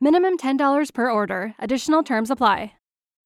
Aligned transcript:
Minimum 0.00 0.36
$10 0.36 0.92
per 0.92 1.10
order. 1.10 1.54
Additional 1.58 2.02
terms 2.02 2.30
apply. 2.30 2.72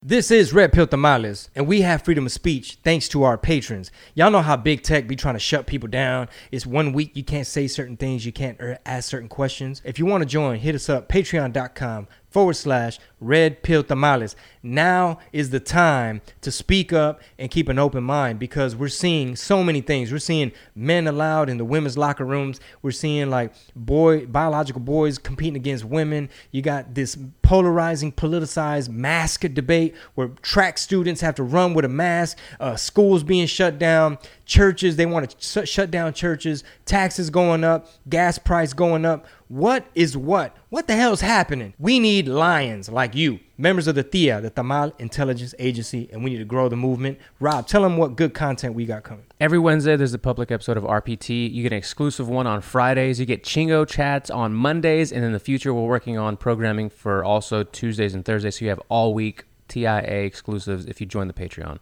This 0.02 0.30
is 0.30 0.54
Red 0.54 0.72
Pill 0.72 0.86
Tamales, 0.86 1.50
and 1.54 1.66
we 1.66 1.82
have 1.82 2.02
freedom 2.02 2.24
of 2.24 2.32
speech 2.32 2.78
thanks 2.82 3.06
to 3.08 3.22
our 3.22 3.36
patrons. 3.36 3.90
Y'all 4.14 4.30
know 4.30 4.40
how 4.40 4.56
big 4.56 4.82
tech 4.82 5.06
be 5.06 5.14
trying 5.14 5.34
to 5.34 5.38
shut 5.38 5.66
people 5.66 5.90
down. 5.90 6.26
It's 6.50 6.64
one 6.64 6.94
week 6.94 7.14
you 7.14 7.22
can't 7.22 7.46
say 7.46 7.66
certain 7.66 7.98
things, 7.98 8.24
you 8.24 8.32
can't 8.32 8.58
er, 8.62 8.78
ask 8.86 9.10
certain 9.10 9.28
questions. 9.28 9.82
If 9.84 9.98
you 9.98 10.06
want 10.06 10.22
to 10.22 10.26
join, 10.26 10.58
hit 10.58 10.74
us 10.74 10.88
up, 10.88 11.10
patreon.com 11.10 12.08
forward 12.30 12.54
slash 12.54 12.98
red 13.20 13.62
pill 13.62 13.82
tamales. 13.82 14.36
Now 14.62 15.18
is 15.32 15.50
the 15.50 15.60
time 15.60 16.22
to 16.42 16.50
speak 16.50 16.92
up 16.92 17.20
and 17.38 17.50
keep 17.50 17.68
an 17.68 17.78
open 17.78 18.04
mind 18.04 18.38
because 18.38 18.76
we're 18.76 18.88
seeing 18.88 19.36
so 19.36 19.62
many 19.64 19.80
things. 19.80 20.12
We're 20.12 20.18
seeing 20.18 20.52
men 20.74 21.06
allowed 21.06 21.48
in 21.48 21.58
the 21.58 21.64
women's 21.64 21.98
locker 21.98 22.24
rooms. 22.24 22.60
We're 22.82 22.90
seeing 22.90 23.30
like 23.30 23.52
boy 23.74 24.26
biological 24.26 24.80
boys 24.80 25.18
competing 25.18 25.56
against 25.56 25.84
women. 25.84 26.30
You 26.50 26.62
got 26.62 26.94
this 26.94 27.16
polarizing, 27.42 28.12
politicized 28.12 28.88
mask 28.88 29.40
debate 29.52 29.94
where 30.14 30.28
track 30.42 30.78
students 30.78 31.20
have 31.20 31.34
to 31.36 31.42
run 31.42 31.74
with 31.74 31.84
a 31.84 31.88
mask. 31.88 32.38
Uh, 32.58 32.76
schools 32.76 33.22
being 33.22 33.46
shut 33.46 33.78
down. 33.78 34.18
Churches 34.50 34.96
they 34.96 35.06
want 35.06 35.30
to 35.30 35.64
shut 35.64 35.92
down 35.92 36.12
churches. 36.12 36.64
Taxes 36.84 37.30
going 37.30 37.62
up. 37.62 37.86
Gas 38.08 38.36
price 38.36 38.72
going 38.72 39.04
up. 39.04 39.24
What 39.46 39.86
is 39.94 40.16
what? 40.16 40.56
What 40.70 40.88
the 40.88 40.96
hell's 40.96 41.20
happening? 41.20 41.72
We 41.78 42.00
need 42.00 42.26
lions 42.26 42.88
like 42.88 43.14
you, 43.14 43.38
members 43.56 43.86
of 43.86 43.94
the 43.94 44.02
TIA, 44.02 44.40
the 44.40 44.50
Tamal 44.50 44.92
Intelligence 44.98 45.54
Agency, 45.60 46.08
and 46.12 46.24
we 46.24 46.30
need 46.30 46.38
to 46.38 46.44
grow 46.44 46.68
the 46.68 46.74
movement. 46.74 47.20
Rob, 47.38 47.68
tell 47.68 47.82
them 47.82 47.96
what 47.96 48.16
good 48.16 48.34
content 48.34 48.74
we 48.74 48.86
got 48.86 49.04
coming. 49.04 49.24
Every 49.38 49.60
Wednesday, 49.60 49.94
there's 49.94 50.14
a 50.14 50.18
public 50.18 50.50
episode 50.50 50.76
of 50.76 50.82
RPT. 50.82 51.54
You 51.54 51.62
get 51.62 51.70
an 51.70 51.78
exclusive 51.78 52.28
one 52.28 52.48
on 52.48 52.60
Fridays. 52.60 53.20
You 53.20 53.26
get 53.26 53.44
Chingo 53.44 53.86
chats 53.86 54.30
on 54.30 54.52
Mondays, 54.52 55.12
and 55.12 55.24
in 55.24 55.30
the 55.30 55.38
future, 55.38 55.72
we're 55.72 55.86
working 55.86 56.18
on 56.18 56.36
programming 56.36 56.90
for 56.90 57.22
also 57.22 57.62
Tuesdays 57.62 58.16
and 58.16 58.24
Thursdays. 58.24 58.58
So 58.58 58.64
you 58.64 58.70
have 58.70 58.82
all 58.88 59.14
week 59.14 59.44
TIA 59.68 60.24
exclusives 60.24 60.86
if 60.86 61.00
you 61.00 61.06
join 61.06 61.28
the 61.28 61.34
Patreon. 61.34 61.78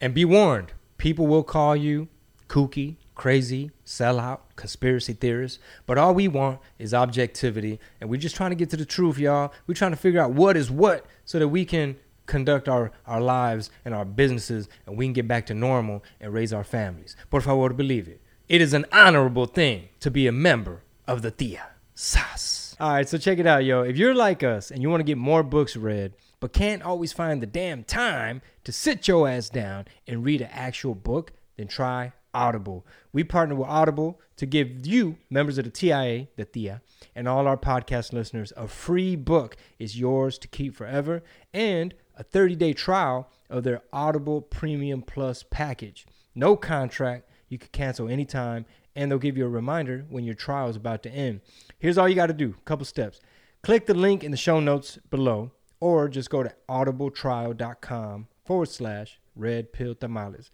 And 0.00 0.12
be 0.12 0.24
warned, 0.24 0.72
people 1.02 1.26
will 1.26 1.42
call 1.42 1.74
you 1.74 2.06
kooky, 2.46 2.94
crazy, 3.16 3.72
sellout, 3.84 4.38
conspiracy 4.54 5.12
theorist, 5.12 5.58
But 5.84 5.98
all 5.98 6.14
we 6.14 6.28
want 6.28 6.60
is 6.78 6.94
objectivity. 6.94 7.80
And 8.00 8.08
we're 8.08 8.20
just 8.20 8.36
trying 8.36 8.50
to 8.50 8.54
get 8.54 8.70
to 8.70 8.76
the 8.76 8.84
truth, 8.84 9.18
y'all. 9.18 9.52
We're 9.66 9.74
trying 9.74 9.90
to 9.90 9.96
figure 9.96 10.20
out 10.20 10.30
what 10.30 10.56
is 10.56 10.70
what 10.70 11.04
so 11.24 11.40
that 11.40 11.48
we 11.48 11.64
can 11.64 11.96
conduct 12.26 12.68
our, 12.68 12.92
our 13.04 13.20
lives 13.20 13.68
and 13.84 13.92
our 13.92 14.04
businesses 14.04 14.68
and 14.86 14.96
we 14.96 15.06
can 15.06 15.12
get 15.12 15.26
back 15.26 15.44
to 15.46 15.54
normal 15.54 16.04
and 16.20 16.32
raise 16.32 16.52
our 16.52 16.62
families. 16.62 17.16
Por 17.30 17.40
favor, 17.40 17.70
believe 17.70 18.06
it. 18.06 18.20
It 18.48 18.60
is 18.60 18.72
an 18.72 18.86
honorable 18.92 19.46
thing 19.46 19.88
to 19.98 20.08
be 20.08 20.28
a 20.28 20.32
member 20.32 20.84
of 21.08 21.22
the 21.22 21.32
TIA. 21.32 21.66
Sas. 21.96 22.76
All 22.78 22.92
right, 22.92 23.08
so 23.08 23.18
check 23.18 23.40
it 23.40 23.46
out, 23.48 23.64
yo. 23.64 23.82
If 23.82 23.96
you're 23.96 24.14
like 24.14 24.44
us 24.44 24.70
and 24.70 24.80
you 24.80 24.88
want 24.88 25.00
to 25.00 25.04
get 25.04 25.18
more 25.18 25.42
books 25.42 25.74
read, 25.74 26.12
but 26.42 26.52
can't 26.52 26.82
always 26.82 27.12
find 27.12 27.40
the 27.40 27.46
damn 27.46 27.84
time 27.84 28.42
to 28.64 28.72
sit 28.72 29.06
your 29.06 29.28
ass 29.28 29.48
down 29.48 29.86
and 30.08 30.24
read 30.24 30.40
an 30.40 30.48
actual 30.50 30.92
book, 30.92 31.32
then 31.56 31.68
try 31.68 32.12
Audible. 32.34 32.84
We 33.12 33.22
partner 33.22 33.54
with 33.54 33.68
Audible 33.68 34.20
to 34.38 34.44
give 34.44 34.84
you, 34.84 35.18
members 35.30 35.56
of 35.56 35.66
the 35.66 35.70
TIA, 35.70 36.26
the 36.34 36.44
TIA, 36.44 36.82
and 37.14 37.28
all 37.28 37.46
our 37.46 37.56
podcast 37.56 38.12
listeners, 38.12 38.52
a 38.56 38.66
free 38.66 39.14
book 39.14 39.56
is 39.78 39.96
yours 39.96 40.36
to 40.38 40.48
keep 40.48 40.74
forever 40.74 41.22
and 41.54 41.94
a 42.16 42.24
30 42.24 42.56
day 42.56 42.72
trial 42.72 43.28
of 43.48 43.62
their 43.62 43.80
Audible 43.92 44.42
Premium 44.42 45.00
Plus 45.00 45.44
package. 45.48 46.08
No 46.34 46.56
contract. 46.56 47.28
You 47.50 47.58
can 47.58 47.68
cancel 47.70 48.08
anytime, 48.08 48.66
and 48.96 49.12
they'll 49.12 49.18
give 49.20 49.38
you 49.38 49.46
a 49.46 49.48
reminder 49.48 50.06
when 50.10 50.24
your 50.24 50.34
trial 50.34 50.68
is 50.68 50.74
about 50.74 51.04
to 51.04 51.10
end. 51.10 51.40
Here's 51.78 51.98
all 51.98 52.08
you 52.08 52.16
got 52.16 52.26
to 52.26 52.32
do 52.32 52.56
a 52.58 52.64
couple 52.64 52.84
steps. 52.84 53.20
Click 53.62 53.86
the 53.86 53.94
link 53.94 54.24
in 54.24 54.32
the 54.32 54.36
show 54.36 54.58
notes 54.58 54.98
below, 55.08 55.52
or 55.82 56.08
just 56.08 56.30
go 56.30 56.44
to 56.44 56.54
audibletrial.com 56.68 58.28
forward 58.44 58.68
slash 58.68 59.18
red 59.34 59.72
pill 59.72 59.94
tamales 59.94 60.50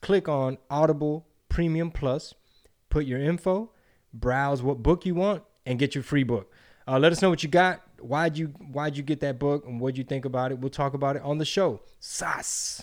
click 0.00 0.28
on 0.28 0.58
Audible 0.70 1.26
Premium 1.48 1.90
Plus, 1.90 2.34
put 2.88 3.04
your 3.04 3.20
info, 3.20 3.72
browse 4.12 4.62
what 4.62 4.82
book 4.82 5.04
you 5.04 5.14
want, 5.14 5.42
and 5.66 5.78
get 5.78 5.94
your 5.94 6.04
free 6.04 6.22
book. 6.22 6.52
Uh, 6.86 6.98
let 6.98 7.12
us 7.12 7.20
know 7.20 7.30
what 7.30 7.42
you 7.42 7.48
got. 7.48 7.82
Why'd 8.00 8.36
you 8.36 8.46
Why'd 8.46 8.96
you 8.96 9.02
get 9.02 9.20
that 9.20 9.38
book, 9.38 9.66
and 9.66 9.80
what'd 9.80 9.98
you 9.98 10.04
think 10.04 10.24
about 10.24 10.52
it? 10.52 10.58
We'll 10.58 10.70
talk 10.70 10.94
about 10.94 11.16
it 11.16 11.22
on 11.22 11.38
the 11.38 11.44
show. 11.44 11.80
Sas. 12.00 12.82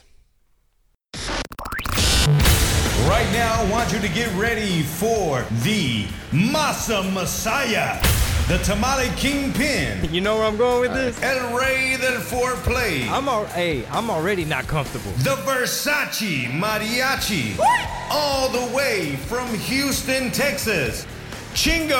Right 3.08 3.30
now, 3.34 3.62
I 3.62 3.70
want 3.72 3.92
you 3.92 4.00
to 4.00 4.10
get 4.10 4.32
ready 4.36 4.84
for 4.84 5.42
the 5.64 6.04
Masa 6.32 7.12
Messiah 7.14 8.19
the 8.50 8.58
Tamale 8.64 9.10
Kingpin. 9.16 10.10
You 10.12 10.22
know 10.22 10.38
where 10.38 10.46
I'm 10.46 10.58
going 10.58 10.82
with 10.82 10.94
this? 10.94 11.22
El 11.22 11.56
Rey 11.56 11.96
del 12.02 12.20
Foreplay. 12.20 13.08
I'm 13.08 13.28
al- 13.30 13.46
hey, 13.46 13.86
I'm 13.92 14.10
already 14.10 14.44
not 14.44 14.66
comfortable. 14.66 15.12
The 15.18 15.36
Versace 15.46 16.48
Mariachi. 16.48 17.56
What? 17.60 17.88
All 18.10 18.50
the 18.50 18.76
way 18.76 19.18
from 19.28 19.48
Houston, 19.54 20.32
Texas. 20.32 21.06
Chingo 21.54 22.00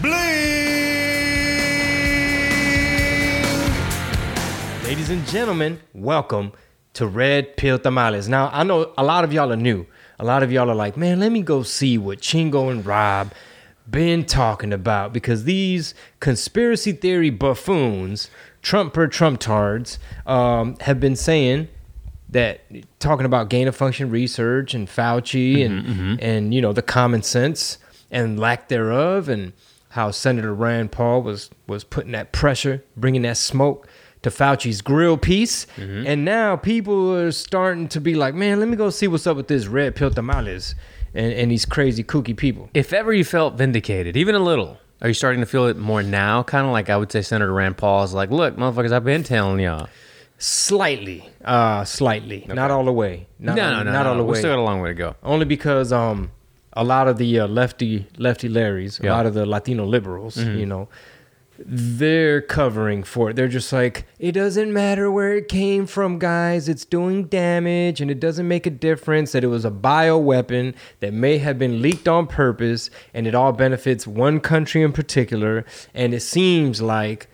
Bling. 0.00 0.10
Ladies 4.82 5.10
and 5.10 5.24
gentlemen, 5.28 5.78
welcome 5.94 6.50
to 6.94 7.06
Red 7.06 7.56
Pill 7.56 7.78
Tamales. 7.78 8.28
Now, 8.28 8.50
I 8.52 8.64
know 8.64 8.92
a 8.98 9.04
lot 9.04 9.22
of 9.22 9.32
y'all 9.32 9.52
are 9.52 9.56
new 9.56 9.86
a 10.18 10.24
lot 10.24 10.42
of 10.42 10.52
y'all 10.52 10.70
are 10.70 10.74
like, 10.74 10.96
man, 10.96 11.20
let 11.20 11.32
me 11.32 11.42
go 11.42 11.62
see 11.62 11.98
what 11.98 12.20
Chingo 12.20 12.70
and 12.70 12.84
Rob 12.84 13.32
been 13.90 14.24
talking 14.24 14.72
about 14.72 15.12
because 15.12 15.44
these 15.44 15.94
conspiracy 16.20 16.92
theory 16.92 17.30
buffoons, 17.30 18.30
Trump 18.62 18.94
per 18.94 19.08
Trump 19.08 19.40
tards, 19.40 19.98
um, 20.26 20.76
have 20.80 21.00
been 21.00 21.16
saying 21.16 21.68
that 22.28 22.60
talking 22.98 23.26
about 23.26 23.50
gain 23.50 23.68
of 23.68 23.76
function 23.76 24.10
research 24.10 24.74
and 24.74 24.88
Fauci 24.88 25.56
mm-hmm, 25.56 25.62
and 25.62 25.86
mm-hmm. 25.86 26.14
and 26.20 26.54
you 26.54 26.60
know 26.60 26.72
the 26.72 26.82
common 26.82 27.22
sense 27.22 27.78
and 28.10 28.38
lack 28.38 28.68
thereof 28.68 29.28
and 29.28 29.52
how 29.90 30.10
Senator 30.10 30.54
Rand 30.54 30.92
Paul 30.92 31.22
was 31.22 31.50
was 31.66 31.84
putting 31.84 32.12
that 32.12 32.32
pressure, 32.32 32.82
bringing 32.96 33.22
that 33.22 33.36
smoke 33.36 33.86
to 34.22 34.30
Fauci's 34.30 34.80
grill 34.80 35.16
piece, 35.16 35.66
mm-hmm. 35.76 36.06
and 36.06 36.24
now 36.24 36.56
people 36.56 37.14
are 37.14 37.32
starting 37.32 37.88
to 37.88 38.00
be 38.00 38.14
like, 38.14 38.34
man, 38.34 38.60
let 38.60 38.68
me 38.68 38.76
go 38.76 38.90
see 38.90 39.08
what's 39.08 39.26
up 39.26 39.36
with 39.36 39.48
this 39.48 39.66
red 39.66 39.96
pill 39.96 40.10
tamales 40.10 40.74
and, 41.14 41.32
and 41.32 41.50
these 41.50 41.64
crazy 41.64 42.04
kooky 42.04 42.36
people. 42.36 42.70
If 42.74 42.92
ever 42.92 43.12
you 43.12 43.24
felt 43.24 43.54
vindicated, 43.54 44.16
even 44.16 44.34
a 44.34 44.40
little, 44.40 44.78
are 45.00 45.08
you 45.08 45.14
starting 45.14 45.40
to 45.40 45.46
feel 45.46 45.66
it 45.66 45.76
more 45.76 46.02
now? 46.02 46.42
Kind 46.42 46.66
of 46.66 46.72
like 46.72 46.88
I 46.88 46.96
would 46.96 47.10
say 47.10 47.22
Senator 47.22 47.52
Rand 47.52 47.76
Paul 47.76 48.04
is 48.04 48.14
like, 48.14 48.30
look, 48.30 48.56
motherfuckers, 48.56 48.92
I've 48.92 49.04
been 49.04 49.24
telling 49.24 49.60
y'all. 49.60 49.88
Slightly, 50.38 51.28
uh, 51.44 51.84
slightly, 51.84 52.44
okay. 52.44 52.52
not 52.52 52.70
all 52.70 52.84
the 52.84 52.92
way. 52.92 53.26
Not, 53.38 53.56
no, 53.56 53.70
no, 53.70 53.82
no, 53.82 53.92
not 53.92 54.02
no, 54.04 54.10
all 54.10 54.16
the 54.16 54.24
way. 54.24 54.32
We 54.32 54.38
still 54.38 54.50
got 54.50 54.60
a 54.60 54.62
long 54.62 54.80
way 54.80 54.90
to 54.90 54.94
go. 54.94 55.14
Only 55.22 55.44
because 55.44 55.92
um, 55.92 56.32
a 56.72 56.82
lot 56.82 57.06
of 57.06 57.16
the 57.16 57.40
uh, 57.40 57.46
lefty 57.46 58.06
lefty 58.16 58.48
Larrys, 58.48 59.02
a 59.02 59.08
lot 59.08 59.26
of 59.26 59.34
the 59.34 59.46
Latino 59.46 59.84
liberals, 59.84 60.36
mm-hmm. 60.36 60.58
you 60.58 60.66
know, 60.66 60.88
they're 61.58 62.40
covering 62.40 63.02
for 63.02 63.30
it. 63.30 63.36
They're 63.36 63.48
just 63.48 63.72
like, 63.72 64.06
it 64.18 64.32
doesn't 64.32 64.72
matter 64.72 65.10
where 65.10 65.34
it 65.34 65.48
came 65.48 65.86
from, 65.86 66.18
guys. 66.18 66.68
It's 66.68 66.84
doing 66.84 67.24
damage 67.24 68.00
and 68.00 68.10
it 68.10 68.20
doesn't 68.20 68.48
make 68.48 68.66
a 68.66 68.70
difference 68.70 69.32
that 69.32 69.44
it 69.44 69.48
was 69.48 69.64
a 69.64 69.70
bio 69.70 70.16
weapon 70.16 70.74
that 71.00 71.12
may 71.12 71.38
have 71.38 71.58
been 71.58 71.82
leaked 71.82 72.08
on 72.08 72.26
purpose 72.26 72.90
and 73.12 73.26
it 73.26 73.34
all 73.34 73.52
benefits 73.52 74.06
one 74.06 74.40
country 74.40 74.82
in 74.82 74.92
particular. 74.92 75.64
And 75.94 76.14
it 76.14 76.20
seems 76.20 76.80
like 76.80 77.28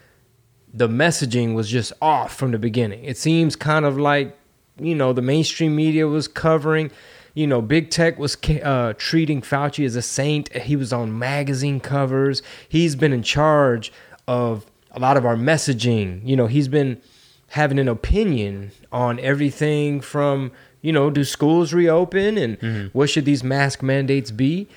the 0.73 0.89
messaging 0.89 1.55
was 1.55 1.69
just 1.69 1.93
off 2.03 2.35
from 2.35 2.51
the 2.51 2.59
beginning. 2.59 3.05
It 3.05 3.17
seems 3.17 3.57
kind 3.57 3.85
of 3.85 3.99
like, 3.99 4.37
you 4.79 4.95
know, 4.95 5.13
the 5.13 5.23
mainstream 5.23 5.75
media 5.77 6.07
was 6.07 6.29
covering 6.29 6.91
you 7.35 7.47
know, 7.47 7.63
big 7.63 7.91
tech 7.91 8.19
was 8.19 8.37
uh, 8.65 8.95
treating 8.99 9.43
Fauci 9.43 9.87
as 9.87 9.95
a 9.95 10.03
saint. 10.03 10.53
He 10.53 10.75
was 10.75 10.93
on 10.93 11.17
magazine 11.17 11.79
covers. 11.79 12.43
He's 12.69 12.97
been 12.97 13.13
in 13.13 13.23
charge 13.23 13.93
of 14.29 14.71
a 14.93 15.01
lot 15.01 15.17
of 15.17 15.27
our 15.27 15.35
messaging. 15.35 16.21
You 16.25 16.37
know, 16.37 16.47
he's 16.47 16.69
been 16.69 17.01
having 17.49 17.81
an 17.81 17.89
opinion 17.89 18.71
on 18.93 19.19
everything 19.19 20.01
from, 20.01 20.53
you 20.83 20.93
know, 20.93 21.11
do 21.11 21.25
schools 21.25 21.73
reopen 21.73 22.39
and 22.39 22.61
mm-hmm. 22.61 22.87
what 22.97 23.11
should 23.11 23.25
these 23.25 23.43
mask 23.43 23.83
mandates 23.83 24.31
be? 24.31 24.69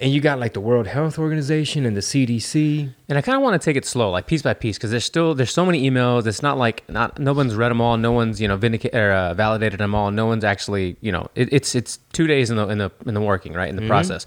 and 0.00 0.12
you 0.12 0.20
got 0.20 0.38
like 0.38 0.52
the 0.52 0.60
World 0.60 0.86
Health 0.86 1.18
Organization 1.18 1.84
and 1.84 1.96
the 1.96 2.00
CDC. 2.00 2.92
And 3.08 3.18
I 3.18 3.20
kind 3.20 3.36
of 3.36 3.42
want 3.42 3.60
to 3.60 3.64
take 3.64 3.76
it 3.76 3.84
slow, 3.84 4.10
like 4.10 4.26
piece 4.26 4.42
by 4.42 4.54
piece, 4.54 4.76
because 4.76 4.90
there's 4.90 5.04
still 5.04 5.34
there's 5.34 5.52
so 5.52 5.66
many 5.66 5.88
emails. 5.88 6.26
It's 6.26 6.42
not 6.42 6.56
like 6.56 6.88
not 6.88 7.18
no 7.18 7.32
one's 7.32 7.54
read 7.54 7.70
them 7.70 7.80
all. 7.80 7.96
No 7.96 8.12
one's 8.12 8.40
you 8.40 8.48
know 8.48 8.56
vindicated 8.56 8.98
or 8.98 9.12
uh, 9.12 9.34
validated 9.34 9.80
them 9.80 9.94
all. 9.94 10.10
No 10.10 10.26
one's 10.26 10.44
actually 10.44 10.96
you 11.00 11.10
know 11.10 11.28
it, 11.34 11.52
it's 11.52 11.74
it's 11.74 11.98
two 12.12 12.26
days 12.26 12.50
in 12.50 12.56
the 12.56 12.68
in 12.68 12.78
the 12.78 12.90
in 13.06 13.14
the 13.14 13.20
working 13.20 13.54
right 13.54 13.68
in 13.68 13.76
the 13.76 13.86
process. 13.86 14.24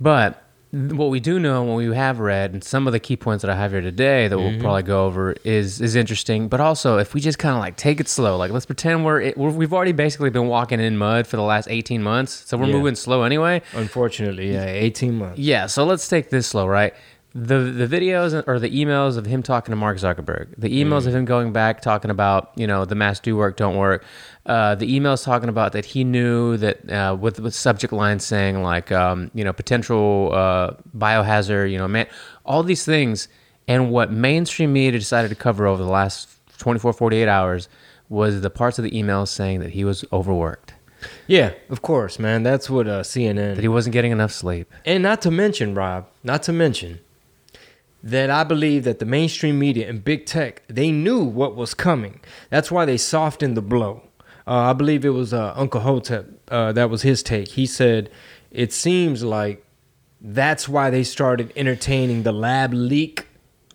But 0.00 0.41
what 0.72 1.10
we 1.10 1.20
do 1.20 1.38
know, 1.38 1.60
and 1.60 1.70
what 1.70 1.76
we 1.76 1.94
have 1.94 2.18
read, 2.18 2.54
and 2.54 2.64
some 2.64 2.86
of 2.86 2.94
the 2.94 3.00
key 3.00 3.14
points 3.14 3.42
that 3.42 3.50
I 3.50 3.56
have 3.56 3.72
here 3.72 3.82
today 3.82 4.26
that 4.28 4.38
we'll 4.38 4.52
mm-hmm. 4.52 4.62
probably 4.62 4.82
go 4.82 5.04
over 5.04 5.32
is 5.44 5.82
is 5.82 5.94
interesting. 5.94 6.48
But 6.48 6.60
also, 6.60 6.96
if 6.96 7.12
we 7.12 7.20
just 7.20 7.38
kind 7.38 7.54
of 7.54 7.60
like 7.60 7.76
take 7.76 8.00
it 8.00 8.08
slow, 8.08 8.38
like 8.38 8.50
let's 8.50 8.64
pretend 8.64 9.04
we're, 9.04 9.20
it, 9.20 9.36
we're 9.36 9.50
we've 9.50 9.74
already 9.74 9.92
basically 9.92 10.30
been 10.30 10.48
walking 10.48 10.80
in 10.80 10.96
mud 10.96 11.26
for 11.26 11.36
the 11.36 11.42
last 11.42 11.68
18 11.70 12.02
months, 12.02 12.44
so 12.46 12.56
we're 12.56 12.66
Yeah. 12.66 12.72
moving 12.72 12.94
slow 12.94 13.22
anyway. 13.22 13.60
Unfortunately, 13.74 14.52
yeah, 14.52 14.64
18 14.64 15.14
months. 15.14 15.38
Yeah, 15.38 15.66
so 15.66 15.84
let's 15.84 16.08
take 16.08 16.30
this 16.30 16.46
slow, 16.46 16.66
right? 16.66 16.94
The 17.34 17.58
the 17.60 17.86
videos 17.86 18.46
or 18.46 18.58
the 18.58 18.70
emails 18.70 19.16
of 19.16 19.24
him 19.24 19.42
talking 19.42 19.72
to 19.72 19.76
Mark 19.76 19.96
Zuckerberg, 19.96 20.54
the 20.58 20.68
emails 20.68 21.06
of 21.06 21.14
him 21.14 21.24
going 21.24 21.52
back 21.52 21.80
talking 21.80 22.10
about 22.10 22.52
you 22.56 22.66
know 22.66 22.84
the 22.84 22.94
masks 22.94 23.24
do 23.24 23.36
work, 23.36 23.56
don't 23.56 23.76
work. 23.76 24.04
Uh, 24.44 24.74
the 24.74 24.98
emails 25.00 25.24
talking 25.24 25.48
about 25.48 25.72
that 25.72 25.86
he 25.86 26.04
knew 26.04 26.58
that 26.58 26.90
uh, 26.90 27.16
with 27.18 27.40
with 27.40 27.54
subject 27.54 27.90
lines 27.92 28.22
saying 28.24 28.62
like 28.62 28.92
um, 28.92 29.30
you 29.34 29.44
know 29.44 29.52
potential 29.52 30.30
uh, 30.34 30.72
biohazard, 30.96 31.70
you 31.70 31.78
know 31.78 31.88
man, 31.88 32.06
all 32.44 32.62
these 32.62 32.84
things, 32.84 33.28
and 33.66 33.90
what 33.90 34.12
mainstream 34.12 34.72
media 34.74 34.98
decided 34.98 35.28
to 35.28 35.34
cover 35.34 35.66
over 35.66 35.82
the 35.82 35.88
last 35.90 36.28
24, 36.58 36.92
48 36.92 37.28
hours 37.28 37.68
was 38.10 38.42
the 38.42 38.50
parts 38.50 38.78
of 38.78 38.82
the 38.84 38.90
emails 38.90 39.28
saying 39.28 39.60
that 39.60 39.70
he 39.70 39.84
was 39.84 40.04
overworked, 40.12 40.74
Yeah, 41.26 41.54
of 41.70 41.80
course, 41.80 42.18
man. 42.18 42.42
That's 42.42 42.68
what 42.68 42.86
uh, 42.86 43.00
CNN. 43.02 43.54
that 43.54 43.62
he 43.62 43.68
wasn't 43.68 43.94
getting 43.94 44.12
enough 44.12 44.32
sleep. 44.32 44.70
And 44.84 45.02
not 45.02 45.22
to 45.22 45.30
mention, 45.30 45.74
Rob, 45.74 46.06
not 46.22 46.42
to 46.44 46.52
mention 46.52 47.00
that 48.02 48.30
I 48.30 48.44
believe 48.44 48.84
that 48.84 48.98
the 48.98 49.06
mainstream 49.06 49.58
media 49.58 49.88
and 49.88 50.04
big 50.04 50.26
tech 50.26 50.62
they 50.68 50.90
knew 50.90 51.22
what 51.22 51.54
was 51.56 51.74
coming. 51.74 52.20
That's 52.50 52.70
why 52.70 52.84
they 52.84 52.96
softened 52.96 53.56
the 53.56 53.62
blow. 53.62 54.02
Uh, 54.46 54.70
I 54.70 54.72
believe 54.72 55.04
it 55.04 55.10
was 55.10 55.32
uh, 55.32 55.52
Uncle 55.56 55.80
Hotep. 55.80 56.26
Uh, 56.48 56.72
that 56.72 56.90
was 56.90 57.02
his 57.02 57.22
take. 57.22 57.48
He 57.48 57.66
said 57.66 58.10
it 58.50 58.72
seems 58.72 59.22
like 59.22 59.64
that's 60.20 60.68
why 60.68 60.90
they 60.90 61.04
started 61.04 61.52
entertaining 61.56 62.22
the 62.22 62.32
lab 62.32 62.72
leak 62.72 63.26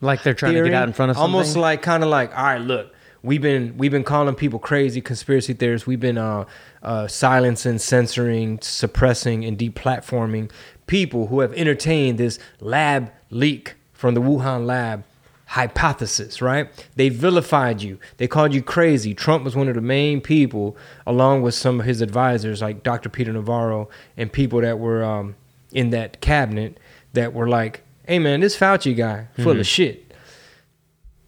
Like 0.02 0.24
they're 0.24 0.34
trying 0.34 0.54
to 0.54 0.64
get 0.64 0.74
out 0.74 0.88
in 0.88 0.94
front 0.94 1.12
of 1.12 1.18
something. 1.18 1.34
Almost 1.34 1.58
like 1.58 1.82
kind 1.82 2.04
of 2.04 2.10
like, 2.10 2.36
all 2.38 2.44
right, 2.44 2.62
look, 2.62 2.94
we've 3.24 3.42
been 3.42 3.78
we've 3.78 3.92
been 3.92 4.04
calling 4.04 4.36
people 4.36 4.60
crazy 4.60 5.02
conspiracy 5.02 5.54
theorists. 5.54 5.88
We've 5.88 6.00
been 6.00 6.18
uh, 6.18 6.46
uh, 6.84 7.08
silencing, 7.08 7.80
censoring, 7.80 8.60
suppressing, 8.62 9.46
and 9.46 9.58
deplatforming 9.58 10.52
people 10.86 11.28
who 11.28 11.42
have 11.42 11.54
entertained 11.54 12.18
this 12.18 12.40
lab 12.60 13.12
leak 13.30 13.76
from 13.98 14.14
the 14.14 14.22
Wuhan 14.22 14.66
lab 14.66 15.04
hypothesis, 15.48 16.42
right? 16.42 16.70
They 16.96 17.10
vilified 17.10 17.82
you. 17.82 18.00
They 18.18 18.28
called 18.28 18.54
you 18.54 18.62
crazy. 18.62 19.14
Trump 19.14 19.44
was 19.44 19.56
one 19.56 19.68
of 19.68 19.76
the 19.76 19.82
main 19.82 20.22
people, 20.22 20.78
along 21.06 21.42
with 21.42 21.54
some 21.54 21.80
of 21.80 21.86
his 21.86 22.02
advisors, 22.02 22.62
like 22.62 22.84
Dr. 22.84 23.10
Peter 23.10 23.34
Navarro, 23.34 23.90
and 24.18 24.32
people 24.32 24.62
that 24.62 24.78
were 24.78 25.04
um, 25.04 25.36
in 25.72 25.90
that 25.92 26.22
cabinet 26.22 26.78
that 27.14 27.34
were 27.34 27.48
like, 27.48 27.84
hey, 28.06 28.20
man, 28.20 28.42
this 28.42 28.58
Fauci 28.58 28.96
guy, 28.96 29.28
full 29.36 29.60
of 29.60 29.66
shit. 29.66 30.14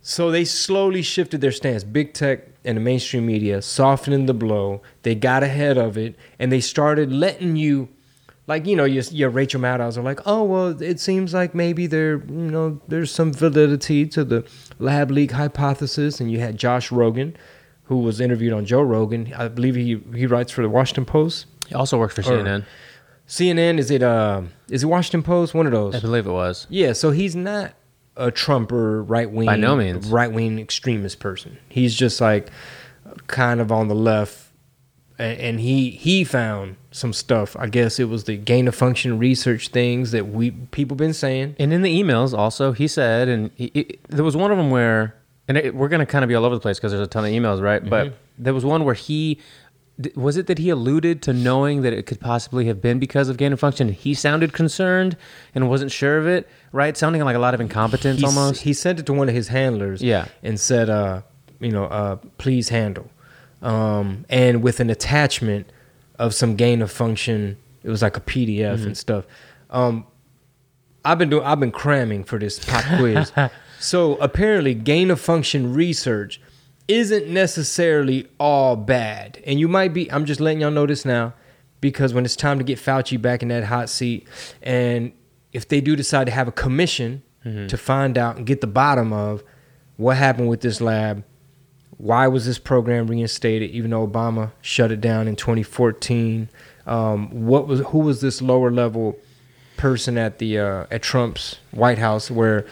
So 0.01 0.31
they 0.31 0.45
slowly 0.45 1.01
shifted 1.01 1.39
their 1.39 1.51
stance. 1.51 1.83
Big 1.83 2.13
tech 2.13 2.47
and 2.65 2.77
the 2.77 2.81
mainstream 2.81 3.25
media 3.25 3.61
softening 3.61 4.25
the 4.25 4.33
blow. 4.33 4.81
They 5.03 5.15
got 5.15 5.43
ahead 5.43 5.77
of 5.77 5.97
it 5.97 6.15
and 6.39 6.51
they 6.51 6.61
started 6.61 7.11
letting 7.11 7.55
you, 7.55 7.89
like 8.49 8.65
you 8.65 8.75
know, 8.75 8.83
your, 8.85 9.03
your 9.11 9.29
Rachel 9.29 9.61
Maddows 9.61 9.97
are 9.97 10.01
like, 10.01 10.19
oh 10.25 10.43
well, 10.43 10.81
it 10.81 10.99
seems 10.99 11.33
like 11.33 11.55
maybe 11.55 11.87
there, 11.87 12.15
you 12.27 12.51
know, 12.55 12.81
there's 12.87 13.11
some 13.11 13.31
validity 13.31 14.05
to 14.07 14.23
the 14.25 14.45
lab 14.79 15.11
leak 15.11 15.31
hypothesis. 15.31 16.19
And 16.19 16.29
you 16.31 16.39
had 16.39 16.57
Josh 16.57 16.89
Rogin, 16.89 17.35
who 17.83 17.99
was 17.99 18.19
interviewed 18.19 18.53
on 18.53 18.65
Joe 18.65 18.81
Rogan. 18.81 19.31
I 19.37 19.47
believe 19.47 19.75
he 19.75 20.01
he 20.15 20.25
writes 20.25 20.51
for 20.51 20.61
the 20.63 20.69
Washington 20.69 21.05
Post. 21.05 21.45
He 21.67 21.75
also 21.75 21.97
works 21.97 22.15
for 22.15 22.21
Or- 22.21 22.43
CNN. 22.43 22.65
CNN 23.27 23.77
is 23.77 23.91
it 23.91 24.01
uh 24.01 24.41
is 24.69 24.83
it 24.83 24.87
Washington 24.87 25.21
Post? 25.23 25.53
One 25.53 25.65
of 25.67 25.71
those. 25.71 25.95
I 25.95 25.99
believe 25.99 26.25
it 26.25 26.31
was. 26.31 26.65
Yeah, 26.69 26.93
so 26.93 27.11
he's 27.11 27.35
not 27.35 27.73
a 28.17 28.31
Trump 28.31 28.71
or 28.71 29.03
right 29.03 29.29
wing 29.31 29.45
By 29.45 29.55
no 29.55 29.75
means. 29.75 30.07
right 30.09 30.31
wing 30.31 30.59
extremist 30.59 31.19
person. 31.19 31.57
He's 31.69 31.93
just 31.95 32.19
like 32.19 32.49
kind 33.27 33.61
of 33.61 33.71
on 33.71 33.87
the 33.87 33.95
left, 33.95 34.48
and 35.19 35.59
he 35.59 35.89
he 35.91 36.23
found 36.23 36.77
some 36.91 37.13
stuff. 37.13 37.55
I 37.59 37.67
guess 37.67 37.99
it 37.99 38.05
was 38.09 38.23
the 38.23 38.37
gain 38.37 38.67
of 38.67 38.73
function 38.75 39.19
research 39.19 39.67
things 39.67 40.11
that 40.11 40.27
we 40.29 40.51
people 40.51 40.95
been 40.95 41.13
saying. 41.13 41.55
And 41.59 41.71
in 41.73 41.81
the 41.81 42.01
emails, 42.01 42.35
also, 42.37 42.71
he 42.71 42.87
said, 42.87 43.27
and 43.27 43.51
he, 43.55 43.69
he- 43.73 43.99
there 44.07 44.23
was 44.23 44.35
one 44.37 44.51
of 44.51 44.57
them 44.57 44.71
where, 44.71 45.15
and 45.47 45.57
it, 45.57 45.75
we're 45.75 45.89
going 45.89 45.99
to 45.99 46.05
kind 46.05 46.23
of 46.23 46.29
be 46.29 46.35
all 46.35 46.45
over 46.45 46.55
the 46.55 46.61
place 46.61 46.77
because 46.79 46.91
there's 46.91 47.05
a 47.05 47.09
ton 47.09 47.25
of 47.25 47.31
emails, 47.31 47.61
right? 47.61 47.87
But 47.87 48.13
there 48.37 48.53
was 48.53 48.63
one 48.65 48.85
where 48.85 48.95
he, 48.95 49.39
was 50.15 50.37
it 50.37 50.47
that 50.47 50.57
he 50.59 50.69
alluded 50.69 51.21
to 51.23 51.33
knowing 51.33 51.81
that 51.81 51.91
it 51.91 52.05
could 52.05 52.19
possibly 52.21 52.65
have 52.67 52.81
been 52.81 52.97
because 52.99 53.27
of 53.29 53.35
gain 53.37 53.51
of 53.53 53.59
function? 53.59 53.89
He 53.89 54.13
sounded 54.13 54.53
concerned 54.53 55.17
and 55.53 55.69
wasn't 55.69 55.91
sure 55.91 56.17
of 56.17 56.25
it, 56.27 56.47
right? 56.71 56.95
Sounding 56.95 57.21
like 57.23 57.35
a 57.35 57.39
lot 57.39 57.53
of 57.53 57.59
incompetence 57.61 58.19
He's- 58.21 58.35
almost. 58.37 58.61
He 58.61 58.73
sent 58.73 58.99
it 58.99 59.05
to 59.07 59.13
one 59.13 59.27
of 59.27 59.35
his 59.35 59.49
handlers. 59.49 60.01
Yeah. 60.01 60.25
and 60.41 60.59
said, 60.59 60.89
uh, 60.89 61.21
you 61.59 61.71
know, 61.71 61.85
uh, 61.85 62.15
please 62.37 62.69
handle, 62.69 63.09
um, 63.61 64.25
and 64.29 64.61
with 64.63 64.79
an 64.79 64.89
attachment 64.89 65.71
of 66.17 66.33
some 66.33 66.55
gain 66.55 66.81
of 66.81 66.91
function. 66.91 67.57
It 67.83 67.89
was 67.89 68.01
like 68.01 68.17
a 68.17 68.21
PDF 68.21 68.75
Mm-hmm. 68.75 68.85
and 68.87 68.97
stuff. 68.97 69.25
Um, 69.69 70.05
I've 71.05 71.17
been 71.17 71.29
doing. 71.29 71.45
I've 71.45 71.59
been 71.59 71.71
cramming 71.71 72.23
for 72.25 72.37
this 72.37 72.59
pop 72.63 72.83
quiz. 72.97 73.31
so 73.79 74.15
apparently, 74.15 74.73
gain 74.73 75.11
of 75.11 75.19
function 75.19 75.73
research 75.73 76.41
isn't 76.89 77.27
necessarily 77.27 78.27
all 78.39 78.75
bad, 78.75 79.41
and 79.45 79.59
you 79.59 79.67
might 79.69 79.93
be. 79.93 80.11
I'm 80.11 80.25
just 80.25 80.41
letting 80.41 80.59
y'all 80.61 80.71
know 80.71 80.85
this 80.85 81.05
now, 81.05 81.33
because 81.79 82.13
when 82.13 82.25
it's 82.25 82.35
time 82.35 82.57
to 82.57 82.63
get 82.65 82.79
Fauci 82.79 83.19
back 83.21 83.41
in 83.41 83.47
that 83.47 83.63
hot 83.63 83.89
seat, 83.89 84.27
and 84.61 85.13
if 85.53 85.67
they 85.69 85.79
do 85.81 85.95
decide 85.95 86.25
to 86.25 86.31
have 86.31 86.47
a 86.47 86.51
commission 86.51 87.23
to 87.67 87.77
find 87.77 88.15
out 88.17 88.35
and 88.35 88.45
get 88.45 88.59
the 88.61 88.67
bottom 88.67 89.11
of 89.13 89.41
what 89.97 90.17
happened 90.17 90.49
with 90.49 90.61
this 90.61 90.81
lab, 90.81 91.23
why 91.99 92.27
was 92.27 92.45
this 92.45 92.57
program 92.57 93.07
reinstated 93.07 93.69
even 93.71 93.91
though 93.91 94.07
Obama 94.07 94.51
shut 94.61 94.89
it 94.89 95.01
down 95.01 95.27
in 95.27 95.35
2014? 95.35 96.47
Um, 96.87 97.29
what 97.45 97.67
was 97.67 97.81
who 97.81 97.99
was 97.99 98.21
this 98.21 98.41
lower 98.41 98.71
level 98.71 99.17
person 99.75 100.17
at 100.17 100.39
the 100.39 100.57
uh, 100.59 100.85
at 100.89 101.03
Trump's 101.03 101.57
White 101.71 101.97
House 101.97 102.31
where 102.31 102.65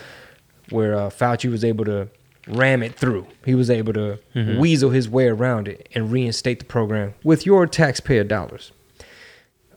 where 0.70 0.96
uh, 0.96 1.10
Fauci 1.10 1.52
was 1.52 1.66
able 1.66 1.84
to 1.86 2.08
ram 2.48 2.82
it 2.82 2.96
through? 2.96 3.28
He 3.44 3.54
was 3.54 3.70
able 3.70 3.92
to 3.94 4.18
weasel 4.60 4.92
his 4.92 5.10
way 5.10 5.28
around 5.28 5.68
it 5.68 5.90
and 5.94 6.10
reinstate 6.10 6.60
the 6.60 6.66
program 6.66 7.14
with 7.22 7.46
your 7.46 7.68
taxpayer 7.68 8.24
dollars. 8.24 8.72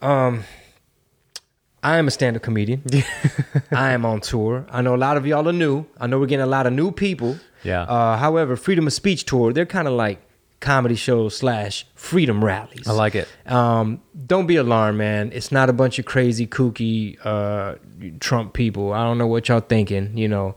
Um, 0.00 0.44
I 1.82 1.98
am 1.98 2.06
a 2.06 2.10
stand-up 2.12 2.42
comedian. 2.42 2.82
I 3.72 3.90
am 3.92 4.04
on 4.04 4.20
tour. 4.20 4.64
I 4.70 4.80
know 4.80 4.94
a 4.94 4.96
lot 4.96 5.16
of 5.16 5.26
y'all 5.26 5.48
are 5.48 5.52
new. 5.52 5.86
I 5.98 6.06
know 6.06 6.20
we're 6.20 6.26
getting 6.26 6.44
a 6.44 6.46
lot 6.46 6.66
of 6.66 6.72
new 6.72 6.92
people. 6.92 7.38
Yeah. 7.62 7.82
Uh, 7.82 8.16
however, 8.16 8.56
Freedom 8.56 8.86
of 8.86 8.92
Speech 8.92 9.24
tour, 9.24 9.52
they're 9.52 9.66
kind 9.66 9.88
of 9.88 9.94
like 9.94 10.20
comedy 10.60 10.94
shows 10.94 11.36
slash 11.36 11.86
freedom 11.94 12.44
rallies. 12.44 12.86
I 12.86 12.92
like 12.92 13.14
it. 13.14 13.28
Um, 13.46 14.02
don't 14.26 14.46
be 14.46 14.56
alarmed, 14.56 14.98
man. 14.98 15.30
It's 15.32 15.50
not 15.50 15.70
a 15.70 15.72
bunch 15.72 15.98
of 15.98 16.04
crazy, 16.04 16.46
kooky 16.46 17.18
uh, 17.24 17.76
Trump 18.20 18.52
people. 18.52 18.92
I 18.92 19.04
don't 19.04 19.18
know 19.18 19.26
what 19.26 19.48
y'all 19.48 19.60
thinking. 19.60 20.16
You 20.16 20.28
know, 20.28 20.54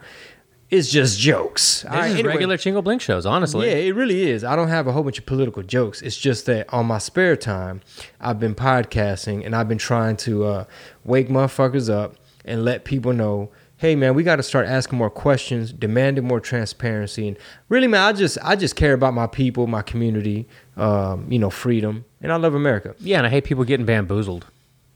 it's 0.69 0.89
just 0.89 1.19
jokes. 1.19 1.83
This 1.83 1.91
right, 1.91 2.11
anyway. 2.11 2.29
regular 2.29 2.57
Chingo 2.57 2.83
Bling 2.83 2.99
shows, 2.99 3.25
honestly. 3.25 3.67
Yeah, 3.67 3.75
it 3.75 3.95
really 3.95 4.29
is. 4.29 4.43
I 4.43 4.55
don't 4.55 4.69
have 4.69 4.87
a 4.87 4.91
whole 4.91 5.03
bunch 5.03 5.19
of 5.19 5.25
political 5.25 5.63
jokes. 5.63 6.01
It's 6.01 6.17
just 6.17 6.47
that 6.47 6.71
on 6.73 6.85
my 6.87 6.97
spare 6.97 7.35
time, 7.35 7.81
I've 8.19 8.39
been 8.39 8.55
podcasting 8.55 9.45
and 9.45 9.55
I've 9.55 9.67
been 9.67 9.77
trying 9.77 10.17
to 10.17 10.45
uh, 10.45 10.65
wake 11.05 11.29
motherfuckers 11.29 11.93
up 11.93 12.15
and 12.43 12.65
let 12.65 12.85
people 12.85 13.13
know, 13.13 13.51
hey 13.83 13.97
man, 13.97 14.15
we 14.15 14.23
got 14.23 14.37
to 14.37 14.43
start 14.43 14.65
asking 14.65 14.97
more 14.97 15.09
questions, 15.09 15.73
demanding 15.73 16.23
more 16.23 16.39
transparency, 16.39 17.27
and 17.27 17.37
really, 17.67 17.85
man, 17.85 17.99
I 17.99 18.13
just 18.13 18.37
I 18.41 18.55
just 18.55 18.77
care 18.77 18.93
about 18.93 19.13
my 19.13 19.27
people, 19.27 19.67
my 19.67 19.81
community, 19.81 20.47
um, 20.77 21.29
you 21.29 21.37
know, 21.37 21.49
freedom, 21.49 22.05
and 22.21 22.31
I 22.31 22.37
love 22.37 22.55
America. 22.55 22.95
Yeah, 22.99 23.17
and 23.17 23.27
I 23.27 23.29
hate 23.29 23.43
people 23.43 23.65
getting 23.65 23.85
bamboozled. 23.85 24.45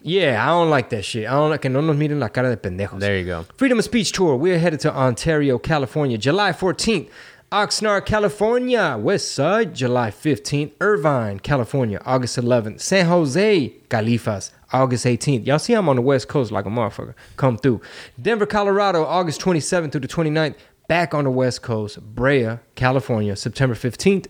Yeah, 0.03 0.41
I 0.41 0.48
don't 0.51 0.70
like 0.70 0.89
that 0.91 1.03
shit. 1.03 1.27
I 1.27 1.32
don't 1.32 1.50
like 1.50 1.63
que 1.63 1.70
no 1.70 1.82
nos 1.82 1.98
miren 1.98 2.22
la 2.22 2.29
cara 2.29 2.56
de 2.56 2.56
pendejos. 2.56 3.01
There 3.01 3.17
you 3.17 3.25
go. 3.25 3.44
Freedom 3.58 3.77
of 3.77 3.84
Speech 3.84 4.13
Tour. 4.13 4.38
We're 4.38 4.58
headed 4.58 4.79
to 4.82 4.96
Ontario, 4.96 5.58
California, 5.60 6.17
July 6.17 6.53
14th. 6.53 7.10
Oxnard, 7.51 8.06
California, 8.06 8.98
West 8.98 9.34
Side, 9.34 9.74
July 9.74 10.12
15th. 10.12 10.72
Irvine, 10.79 11.39
California, 11.39 12.01
August 12.06 12.38
11th. 12.38 12.79
San 12.79 13.08
Jose, 13.08 13.74
Califas, 13.89 14.51
August 14.71 15.05
18th. 15.05 15.45
Y'all 15.45 15.59
see 15.59 15.74
I'm 15.74 15.88
on 15.89 15.95
the 15.95 16.01
West 16.01 16.27
Coast 16.27 16.51
like 16.51 16.65
a 16.65 16.69
motherfucker. 16.69 17.13
Come 17.38 17.57
through. 17.57 17.81
Denver, 18.21 18.45
Colorado, 18.45 19.03
August 19.05 19.41
27th 19.41 19.91
through 19.91 20.01
the 20.01 20.07
29th. 20.07 20.55
Back 20.88 21.13
on 21.13 21.25
the 21.25 21.29
West 21.29 21.63
Coast, 21.63 22.00
Brea, 22.01 22.59
California, 22.75 23.36
September 23.36 23.75
15th. 23.75 24.27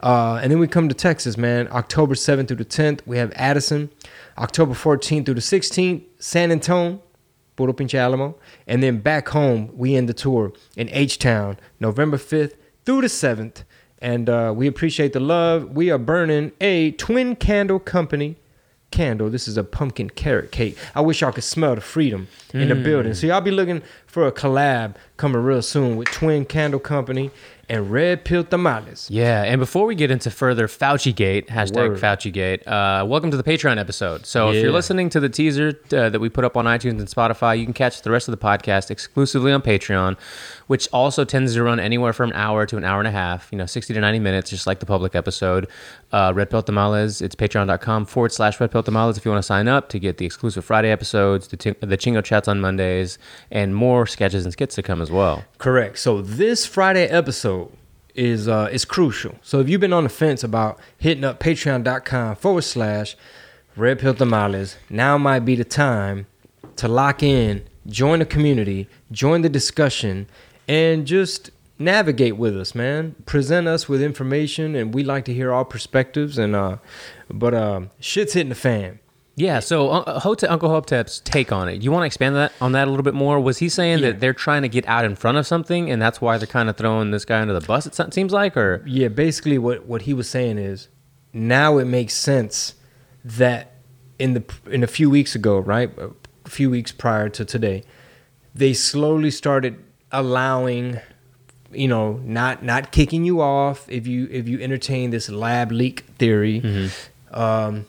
Uh, 0.00 0.40
and 0.42 0.50
then 0.50 0.58
we 0.58 0.66
come 0.66 0.88
to 0.88 0.94
Texas, 0.94 1.36
man. 1.36 1.68
October 1.70 2.14
7th 2.14 2.48
through 2.48 2.56
the 2.56 2.64
10th. 2.64 3.00
We 3.06 3.18
have 3.18 3.32
Addison. 3.36 3.90
October 4.36 4.74
14th 4.74 5.24
through 5.24 5.34
the 5.34 5.40
16th. 5.40 6.02
San 6.18 6.50
Antonio, 6.50 7.00
Puro 7.54 7.72
Pinche 7.72 7.94
Alamo. 7.94 8.36
And 8.66 8.82
then 8.82 8.98
back 8.98 9.28
home, 9.28 9.70
we 9.72 9.94
end 9.94 10.08
the 10.08 10.14
tour 10.14 10.52
in 10.76 10.88
H 10.88 11.18
Town, 11.18 11.58
November 11.78 12.16
5th 12.16 12.54
through 12.84 13.02
the 13.02 13.06
7th. 13.06 13.62
And 14.02 14.28
uh, 14.28 14.52
we 14.56 14.66
appreciate 14.66 15.12
the 15.12 15.20
love. 15.20 15.70
We 15.76 15.90
are 15.90 15.98
burning 15.98 16.50
a 16.60 16.90
twin 16.92 17.36
candle 17.36 17.78
company 17.78 18.36
candle. 18.90 19.30
This 19.30 19.48
is 19.48 19.56
a 19.56 19.64
pumpkin 19.64 20.10
carrot 20.10 20.52
cake. 20.52 20.76
I 20.94 21.00
wish 21.00 21.20
y'all 21.20 21.32
could 21.32 21.44
smell 21.44 21.74
the 21.74 21.80
freedom 21.80 22.28
in 22.52 22.68
the 22.68 22.74
building. 22.74 23.14
So 23.14 23.26
y'all 23.26 23.40
be 23.40 23.50
looking 23.50 23.82
for 24.06 24.26
a 24.26 24.32
collab 24.32 24.96
coming 25.16 25.42
real 25.42 25.62
soon 25.62 25.96
with 25.96 26.08
Twin 26.08 26.44
Candle 26.44 26.80
Company 26.80 27.30
and 27.68 27.88
Red 27.88 28.24
Pill 28.24 28.42
Tamales. 28.42 29.08
Yeah, 29.08 29.44
and 29.44 29.60
before 29.60 29.86
we 29.86 29.94
get 29.94 30.10
into 30.10 30.28
further 30.30 30.66
Fauci 30.66 31.14
Gate, 31.14 31.46
hashtag 31.46 31.90
Word. 31.90 32.00
Fauci 32.00 32.32
Gate, 32.32 32.66
uh, 32.66 33.04
welcome 33.06 33.30
to 33.30 33.36
the 33.36 33.44
Patreon 33.44 33.78
episode. 33.78 34.26
So 34.26 34.50
if 34.50 34.60
you're 34.60 34.72
listening 34.72 35.08
to 35.10 35.20
the 35.20 35.28
teaser 35.28 35.78
uh, 35.92 36.10
that 36.10 36.20
we 36.20 36.28
put 36.28 36.44
up 36.44 36.56
on 36.56 36.64
iTunes 36.64 36.98
and 36.98 37.06
Spotify, 37.06 37.56
you 37.56 37.64
can 37.64 37.72
catch 37.72 38.02
the 38.02 38.10
rest 38.10 38.26
of 38.26 38.32
the 38.32 38.44
podcast 38.44 38.90
exclusively 38.90 39.52
on 39.52 39.62
Patreon, 39.62 40.16
which 40.70 40.88
also 40.92 41.24
tends 41.24 41.54
to 41.54 41.64
run 41.64 41.80
anywhere 41.80 42.12
from 42.12 42.30
an 42.30 42.36
hour 42.36 42.64
to 42.64 42.76
an 42.76 42.84
hour 42.84 43.00
and 43.00 43.08
a 43.08 43.10
half, 43.10 43.48
you 43.50 43.58
know, 43.58 43.66
60 43.66 43.92
to 43.92 44.00
90 44.00 44.20
minutes, 44.20 44.50
just 44.50 44.68
like 44.68 44.78
the 44.78 44.86
public 44.86 45.16
episode. 45.16 45.66
Uh, 46.12 46.30
Red 46.32 46.48
Pill 46.48 46.62
Tamales, 46.62 47.20
it's 47.20 47.34
patreon.com 47.34 48.06
forward 48.06 48.30
slash 48.30 48.60
Red 48.60 48.70
Pill 48.70 48.84
Tamales 48.84 49.18
if 49.18 49.24
you 49.24 49.32
want 49.32 49.42
to 49.42 49.46
sign 49.46 49.66
up 49.66 49.88
to 49.88 49.98
get 49.98 50.18
the 50.18 50.24
exclusive 50.24 50.64
Friday 50.64 50.92
episodes, 50.92 51.48
the, 51.48 51.56
ting- 51.56 51.74
the 51.80 51.98
Chingo 51.98 52.22
chats 52.22 52.46
on 52.46 52.60
Mondays, 52.60 53.18
and 53.50 53.74
more 53.74 54.06
sketches 54.06 54.44
and 54.44 54.52
skits 54.52 54.76
to 54.76 54.82
come 54.84 55.02
as 55.02 55.10
well. 55.10 55.42
Correct. 55.58 55.98
So 55.98 56.22
this 56.22 56.66
Friday 56.66 57.08
episode 57.08 57.72
is 58.14 58.46
uh 58.46 58.68
is 58.70 58.84
crucial. 58.84 59.34
So 59.42 59.58
if 59.58 59.68
you've 59.68 59.80
been 59.80 59.92
on 59.92 60.04
the 60.04 60.08
fence 60.08 60.44
about 60.44 60.78
hitting 60.98 61.24
up 61.24 61.40
patreon.com 61.40 62.36
forward 62.36 62.62
slash 62.62 63.16
red 63.74 63.98
pill 63.98 64.14
tamales, 64.14 64.76
now 64.88 65.18
might 65.18 65.40
be 65.40 65.56
the 65.56 65.64
time 65.64 66.26
to 66.76 66.86
lock 66.86 67.24
in, 67.24 67.64
join 67.88 68.20
the 68.20 68.24
community, 68.24 68.88
join 69.10 69.42
the 69.42 69.48
discussion, 69.48 70.28
and 70.68 71.06
just 71.06 71.50
navigate 71.78 72.36
with 72.36 72.56
us, 72.58 72.74
man. 72.74 73.14
Present 73.26 73.66
us 73.66 73.88
with 73.88 74.02
information 74.02 74.74
and 74.74 74.92
we 74.94 75.02
like 75.02 75.24
to 75.26 75.34
hear 75.34 75.52
all 75.52 75.64
perspectives 75.64 76.36
and 76.38 76.54
uh 76.54 76.76
but 77.30 77.54
uh 77.54 77.82
shit's 78.00 78.34
hitting 78.34 78.50
the 78.50 78.54
fan. 78.54 78.98
Yeah, 79.36 79.60
so 79.60 79.88
uh, 79.88 80.20
Hote- 80.20 80.44
Uncle 80.44 80.68
Hotep's 80.68 81.20
take 81.20 81.50
on 81.50 81.68
it. 81.70 81.80
You 81.82 81.90
want 81.90 82.02
to 82.02 82.06
expand 82.06 82.36
that 82.36 82.52
on 82.60 82.72
that 82.72 82.86
a 82.86 82.90
little 82.90 83.04
bit 83.04 83.14
more? 83.14 83.40
Was 83.40 83.56
he 83.58 83.70
saying 83.70 84.00
Yeah. 84.00 84.10
that 84.10 84.20
they're 84.20 84.34
trying 84.34 84.60
to 84.62 84.68
get 84.68 84.86
out 84.86 85.06
in 85.06 85.16
front 85.16 85.38
of 85.38 85.46
something, 85.46 85.90
and 85.90 86.02
that's 86.02 86.20
why 86.20 86.36
they're 86.36 86.46
kind 86.46 86.68
of 86.68 86.76
throwing 86.76 87.10
this 87.10 87.24
guy 87.24 87.40
under 87.40 87.58
the 87.58 87.66
bus? 87.66 87.86
It 87.86 88.12
seems 88.12 88.32
like, 88.32 88.54
or 88.56 88.82
Yeah, 88.86 89.08
basically 89.08 89.56
what 89.56 89.86
what 89.86 90.02
he 90.02 90.12
was 90.12 90.28
saying 90.28 90.58
is 90.58 90.88
now 91.32 91.78
it 91.78 91.86
makes 91.86 92.12
sense 92.14 92.74
that 93.24 93.72
in 94.18 94.34
the 94.34 94.44
in 94.70 94.82
a 94.82 94.86
few 94.88 95.08
weeks 95.08 95.34
ago, 95.34 95.58
right? 95.58 95.90
A 96.44 96.50
few 96.50 96.68
weeks 96.68 96.92
prior 96.92 97.30
to 97.30 97.44
today, 97.44 97.82
they 98.54 98.74
slowly 98.74 99.30
started 99.30 99.76
allowing 100.12 101.00
you 101.72 101.86
know, 101.86 102.14
not 102.24 102.64
not 102.64 102.90
kicking 102.90 103.24
you 103.24 103.40
off 103.40 103.88
if 103.88 104.06
you 104.06 104.28
if 104.30 104.48
you 104.48 104.60
entertain 104.60 105.10
this 105.10 105.28
lab 105.28 105.70
leak 105.70 106.00
theory. 106.18 106.90
Um 107.32 107.86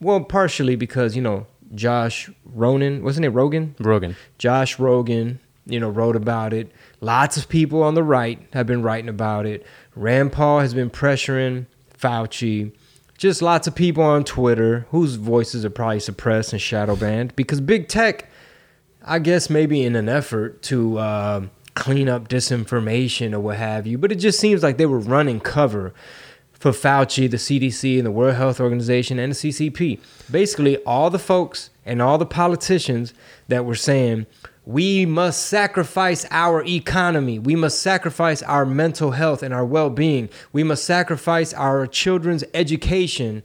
well, 0.00 0.20
partially 0.24 0.76
because, 0.76 1.14
you 1.14 1.22
know, 1.22 1.46
Josh 1.74 2.30
Ronan, 2.44 3.02
wasn't 3.02 3.26
it 3.26 3.30
Rogan? 3.30 3.76
Rogan. 3.78 4.16
Josh 4.38 4.78
Rogin, 4.78 5.38
you 5.66 5.78
know, 5.78 5.90
wrote 5.90 6.16
about 6.16 6.52
it. 6.52 6.72
Lots 7.00 7.36
of 7.36 7.48
people 7.48 7.82
on 7.82 7.94
the 7.94 8.02
right 8.02 8.40
have 8.52 8.66
been 8.66 8.82
writing 8.82 9.08
about 9.08 9.46
it. 9.46 9.64
Rand 9.94 10.32
Paul 10.32 10.60
has 10.60 10.74
been 10.74 10.90
pressuring 10.90 11.66
Fauci. 11.96 12.72
Just 13.18 13.42
lots 13.42 13.66
of 13.66 13.74
people 13.74 14.02
on 14.02 14.24
Twitter 14.24 14.86
whose 14.90 15.16
voices 15.16 15.64
are 15.64 15.70
probably 15.70 16.00
suppressed 16.00 16.52
and 16.52 16.62
shadow 16.62 16.96
banned 16.96 17.36
because 17.36 17.60
big 17.60 17.86
tech, 17.86 18.30
I 19.04 19.18
guess, 19.18 19.50
maybe 19.50 19.84
in 19.84 19.94
an 19.94 20.08
effort 20.08 20.62
to 20.62 20.98
uh, 20.98 21.46
clean 21.74 22.08
up 22.08 22.28
disinformation 22.28 23.32
or 23.32 23.40
what 23.40 23.56
have 23.56 23.86
you, 23.86 23.98
but 23.98 24.12
it 24.12 24.16
just 24.16 24.38
seems 24.40 24.62
like 24.62 24.76
they 24.76 24.86
were 24.86 24.98
running 24.98 25.40
cover 25.40 25.92
for 26.52 26.72
Fauci, 26.72 27.30
the 27.30 27.38
CDC, 27.38 27.96
and 27.96 28.06
the 28.06 28.10
World 28.10 28.36
Health 28.36 28.60
Organization, 28.60 29.18
and 29.18 29.32
the 29.32 29.36
CCP. 29.36 29.98
Basically, 30.30 30.76
all 30.78 31.08
the 31.08 31.18
folks 31.18 31.70
and 31.86 32.02
all 32.02 32.18
the 32.18 32.26
politicians 32.26 33.14
that 33.48 33.64
were 33.64 33.74
saying, 33.74 34.26
we 34.66 35.06
must 35.06 35.46
sacrifice 35.46 36.26
our 36.30 36.62
economy. 36.64 37.38
We 37.38 37.56
must 37.56 37.80
sacrifice 37.80 38.42
our 38.42 38.66
mental 38.66 39.12
health 39.12 39.42
and 39.42 39.54
our 39.54 39.64
well 39.64 39.88
being. 39.88 40.28
We 40.52 40.62
must 40.62 40.84
sacrifice 40.84 41.54
our 41.54 41.86
children's 41.86 42.44
education, 42.52 43.42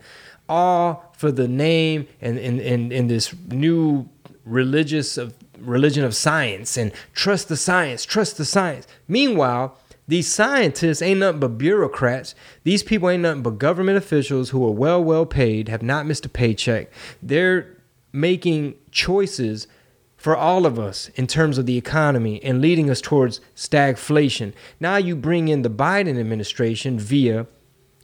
all 0.49 1.13
for 1.17 1.31
the 1.31 1.47
name 1.47 2.07
and 2.21 2.37
in, 2.37 2.59
in, 2.59 2.91
in 2.91 3.07
this 3.07 3.33
new 3.47 4.09
religious 4.45 5.17
of 5.17 5.33
religion 5.59 6.03
of 6.03 6.15
science 6.15 6.77
and 6.77 6.91
trust 7.13 7.49
the 7.49 7.57
science, 7.57 8.05
trust 8.05 8.37
the 8.37 8.45
science. 8.45 8.87
Meanwhile, 9.07 9.77
these 10.07 10.31
scientists 10.31 11.01
ain't 11.01 11.19
nothing 11.19 11.39
but 11.39 11.57
bureaucrats. 11.57 12.35
These 12.63 12.83
people 12.83 13.09
ain't 13.09 13.23
nothing 13.23 13.41
but 13.41 13.57
government 13.57 13.97
officials 13.97 14.49
who 14.49 14.65
are 14.65 14.71
well, 14.71 15.03
well 15.03 15.25
paid, 15.25 15.67
have 15.69 15.81
not 15.81 16.05
missed 16.05 16.25
a 16.25 16.29
paycheck. 16.29 16.91
They're 17.23 17.75
making 18.11 18.75
choices 18.91 19.67
for 20.15 20.35
all 20.35 20.65
of 20.65 20.79
us 20.79 21.09
in 21.15 21.27
terms 21.27 21.57
of 21.57 21.65
the 21.65 21.77
economy 21.77 22.41
and 22.43 22.61
leading 22.61 22.89
us 22.89 23.01
towards 23.01 23.41
stagflation. 23.55 24.53
Now 24.79 24.97
you 24.97 25.15
bring 25.15 25.47
in 25.47 25.61
the 25.61 25.69
Biden 25.69 26.19
administration 26.19 26.99
via 26.99 27.47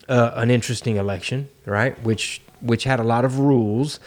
uh, 0.10 0.32
an 0.36 0.52
interesting 0.52 0.98
election, 0.98 1.50
right? 1.66 2.02
Which 2.04 2.42
which 2.60 2.84
had 2.84 3.00
a 3.00 3.04
lot 3.04 3.26
of 3.26 3.40
rules 3.40 4.00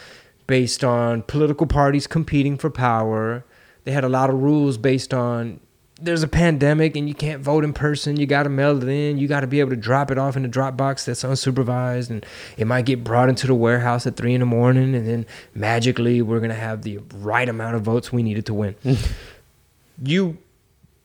based 0.46 0.84
on 0.84 1.22
political 1.22 1.66
parties 1.66 2.06
competing 2.06 2.56
for 2.58 2.70
power. 2.70 3.44
They 3.84 3.92
had 3.92 4.04
a 4.04 4.08
lot 4.08 4.30
of 4.30 4.42
rules 4.42 4.78
based 4.78 5.12
on 5.14 5.60
there's 6.00 6.22
a 6.24 6.28
pandemic 6.28 6.96
and 6.96 7.08
you 7.08 7.14
can't 7.14 7.40
vote 7.40 7.62
in 7.64 7.72
person. 7.72 8.16
You 8.18 8.26
got 8.26 8.42
to 8.42 8.48
mail 8.48 8.82
it 8.82 8.88
in. 8.88 9.16
You 9.16 9.28
got 9.28 9.40
to 9.40 9.46
be 9.46 9.60
able 9.60 9.70
to 9.70 9.76
drop 9.76 10.10
it 10.10 10.18
off 10.18 10.36
in 10.36 10.44
a 10.44 10.48
drop 10.48 10.76
box 10.76 11.04
that's 11.04 11.22
unsupervised, 11.22 12.10
and 12.10 12.26
it 12.56 12.66
might 12.66 12.84
get 12.84 13.04
brought 13.04 13.28
into 13.28 13.46
the 13.46 13.54
warehouse 13.54 14.06
at 14.06 14.16
three 14.16 14.34
in 14.34 14.40
the 14.40 14.46
morning, 14.46 14.94
and 14.94 15.06
then 15.06 15.24
magically 15.54 16.20
we're 16.20 16.40
gonna 16.40 16.52
have 16.54 16.82
the 16.82 16.98
right 17.14 17.48
amount 17.48 17.76
of 17.76 17.82
votes 17.82 18.12
we 18.12 18.22
needed 18.22 18.44
to 18.46 18.54
win. 18.54 18.74
you 20.04 20.36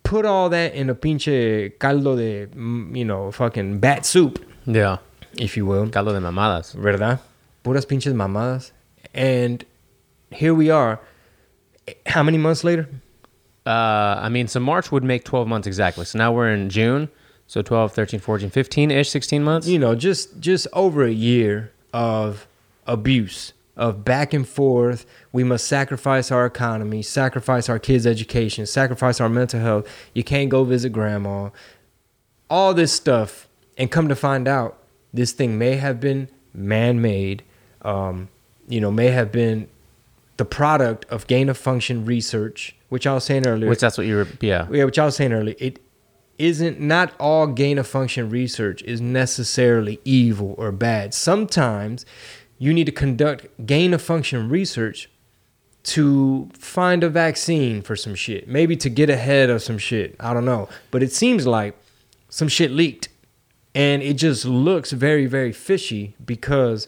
put 0.03 0.25
all 0.25 0.49
that 0.49 0.73
in 0.73 0.89
a 0.89 0.95
pinche 0.95 1.77
caldo 1.77 2.15
de, 2.15 2.47
mm, 2.47 2.95
you 2.97 3.05
know, 3.05 3.31
fucking 3.31 3.79
bat 3.79 4.05
soup, 4.05 4.43
Yeah. 4.65 4.97
if 5.37 5.55
you 5.55 5.65
will. 5.67 5.87
Caldo 5.89 6.13
de 6.13 6.19
mamadas. 6.19 6.73
¿verdad? 6.75 7.19
Puras 7.63 7.85
pinches 7.85 8.13
mamadas. 8.13 8.71
And 9.13 9.65
here 10.31 10.53
we 10.53 10.69
are. 10.69 10.99
How 12.05 12.23
many 12.23 12.37
months 12.37 12.63
later? 12.63 12.87
Uh, 13.65 14.19
I 14.21 14.29
mean, 14.29 14.47
so 14.47 14.59
March 14.59 14.91
would 14.91 15.03
make 15.03 15.23
12 15.25 15.47
months 15.47 15.67
exactly. 15.67 16.05
So 16.05 16.17
now 16.17 16.31
we're 16.31 16.49
in 16.49 16.69
June. 16.69 17.09
So 17.47 17.61
12, 17.61 17.93
13, 17.93 18.19
14, 18.19 18.49
15 18.49 18.91
ish, 18.91 19.09
16 19.09 19.43
months. 19.43 19.67
You 19.67 19.79
know, 19.79 19.95
just 19.95 20.39
just 20.39 20.67
over 20.71 21.03
a 21.03 21.11
year 21.11 21.71
of 21.93 22.47
abuse, 22.85 23.53
of 23.75 24.05
back 24.05 24.33
and 24.33 24.47
forth. 24.47 25.05
We 25.31 25.43
must 25.43 25.67
sacrifice 25.67 26.31
our 26.31 26.45
economy, 26.45 27.01
sacrifice 27.01 27.69
our 27.69 27.79
kids' 27.79 28.05
education, 28.05 28.65
sacrifice 28.65 29.19
our 29.19 29.29
mental 29.29 29.59
health. 29.59 29.87
You 30.13 30.23
can't 30.23 30.49
go 30.49 30.63
visit 30.63 30.91
grandma. 30.91 31.49
All 32.49 32.73
this 32.73 32.91
stuff, 32.91 33.47
and 33.77 33.89
come 33.91 34.07
to 34.09 34.15
find 34.15 34.47
out, 34.47 34.77
this 35.13 35.31
thing 35.31 35.57
may 35.57 35.75
have 35.77 35.99
been 35.99 36.29
man-made. 36.53 37.43
Um, 37.83 38.29
you 38.69 38.79
know, 38.79 38.91
may 38.91 39.07
have 39.07 39.31
been 39.31 39.67
the 40.37 40.45
product 40.45 41.05
of 41.09 41.27
gain 41.27 41.49
of 41.49 41.57
function 41.57 42.05
research, 42.05 42.75
which 42.87 43.05
I 43.05 43.13
was 43.13 43.25
saying 43.25 43.45
earlier. 43.45 43.69
Which 43.69 43.81
that's 43.81 43.97
what 43.97 44.07
you 44.07 44.15
were, 44.15 44.27
yeah. 44.39 44.67
yeah, 44.71 44.85
which 44.85 44.97
I 44.97 45.05
was 45.05 45.17
saying 45.17 45.33
earlier, 45.33 45.55
it 45.59 45.81
isn't 46.37 46.79
not 46.79 47.13
all 47.19 47.47
gain 47.47 47.77
of 47.77 47.85
function 47.85 48.29
research 48.29 48.81
is 48.83 49.01
necessarily 49.01 49.99
evil 50.05 50.55
or 50.57 50.71
bad. 50.71 51.13
Sometimes 51.13 52.05
you 52.57 52.73
need 52.73 52.85
to 52.85 52.91
conduct 52.91 53.47
gain 53.65 53.93
of 53.93 54.01
function 54.01 54.47
research 54.47 55.09
to 55.83 56.49
find 56.53 57.03
a 57.03 57.09
vaccine 57.09 57.81
for 57.81 57.95
some 57.95 58.15
shit, 58.15 58.47
maybe 58.47 58.77
to 58.77 58.89
get 58.89 59.09
ahead 59.09 59.49
of 59.49 59.61
some 59.61 59.77
shit. 59.77 60.15
I 60.19 60.33
don't 60.33 60.45
know, 60.45 60.69
but 60.91 61.03
it 61.03 61.11
seems 61.11 61.45
like 61.45 61.75
some 62.29 62.47
shit 62.47 62.71
leaked, 62.71 63.09
and 63.75 64.01
it 64.01 64.13
just 64.13 64.45
looks 64.45 64.91
very 64.91 65.25
very 65.25 65.51
fishy 65.51 66.15
because 66.25 66.87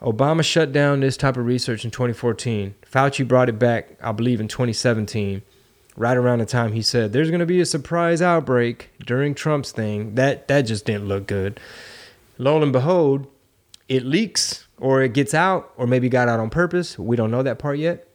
Obama 0.00 0.44
shut 0.44 0.72
down 0.72 1.00
this 1.00 1.16
type 1.16 1.36
of 1.36 1.46
research 1.46 1.84
in 1.84 1.90
2014. 1.90 2.74
Fauci 2.90 3.26
brought 3.26 3.48
it 3.48 3.58
back, 3.58 3.96
I 4.02 4.12
believe, 4.12 4.40
in 4.40 4.48
2017 4.48 5.42
right 5.96 6.16
around 6.16 6.38
the 6.40 6.46
time 6.46 6.72
he 6.72 6.82
said 6.82 7.12
there's 7.12 7.30
going 7.30 7.40
to 7.40 7.46
be 7.46 7.60
a 7.60 7.66
surprise 7.66 8.20
outbreak 8.20 8.90
during 9.04 9.34
Trump's 9.34 9.72
thing. 9.72 10.14
That 10.14 10.48
that 10.48 10.62
just 10.62 10.84
didn't 10.84 11.08
look 11.08 11.26
good. 11.26 11.58
Lo 12.38 12.60
and 12.62 12.72
behold, 12.72 13.26
it 13.88 14.04
leaks 14.04 14.66
or 14.78 15.02
it 15.02 15.14
gets 15.14 15.32
out 15.32 15.72
or 15.76 15.86
maybe 15.86 16.08
got 16.08 16.28
out 16.28 16.40
on 16.40 16.50
purpose. 16.50 16.98
We 16.98 17.16
don't 17.16 17.30
know 17.30 17.42
that 17.42 17.58
part 17.58 17.78
yet. 17.78 18.06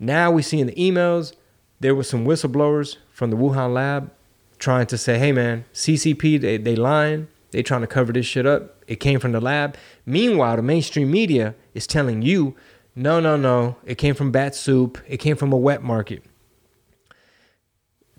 Now 0.00 0.30
we 0.30 0.42
see 0.42 0.60
in 0.60 0.66
the 0.66 0.74
emails 0.74 1.34
there 1.80 1.94
were 1.94 2.04
some 2.04 2.26
whistleblowers 2.26 2.96
from 3.12 3.30
the 3.30 3.36
Wuhan 3.36 3.72
lab 3.72 4.10
trying 4.58 4.86
to 4.86 4.98
say, 4.98 5.18
"Hey 5.18 5.32
man, 5.32 5.64
CCP 5.72 6.40
they 6.40 6.56
they 6.56 6.74
lying. 6.74 7.28
They 7.50 7.62
trying 7.62 7.80
to 7.82 7.86
cover 7.86 8.12
this 8.12 8.26
shit 8.26 8.46
up. 8.46 8.82
It 8.86 8.96
came 9.00 9.20
from 9.20 9.32
the 9.32 9.40
lab." 9.40 9.76
Meanwhile, 10.04 10.56
the 10.56 10.62
mainstream 10.62 11.10
media 11.10 11.54
is 11.74 11.86
telling 11.86 12.22
you, 12.22 12.54
"No, 12.94 13.20
no, 13.20 13.36
no. 13.36 13.76
It 13.84 13.96
came 13.96 14.14
from 14.14 14.30
bat 14.30 14.54
soup. 14.54 14.98
It 15.08 15.18
came 15.18 15.36
from 15.36 15.52
a 15.52 15.56
wet 15.56 15.82
market." 15.82 16.22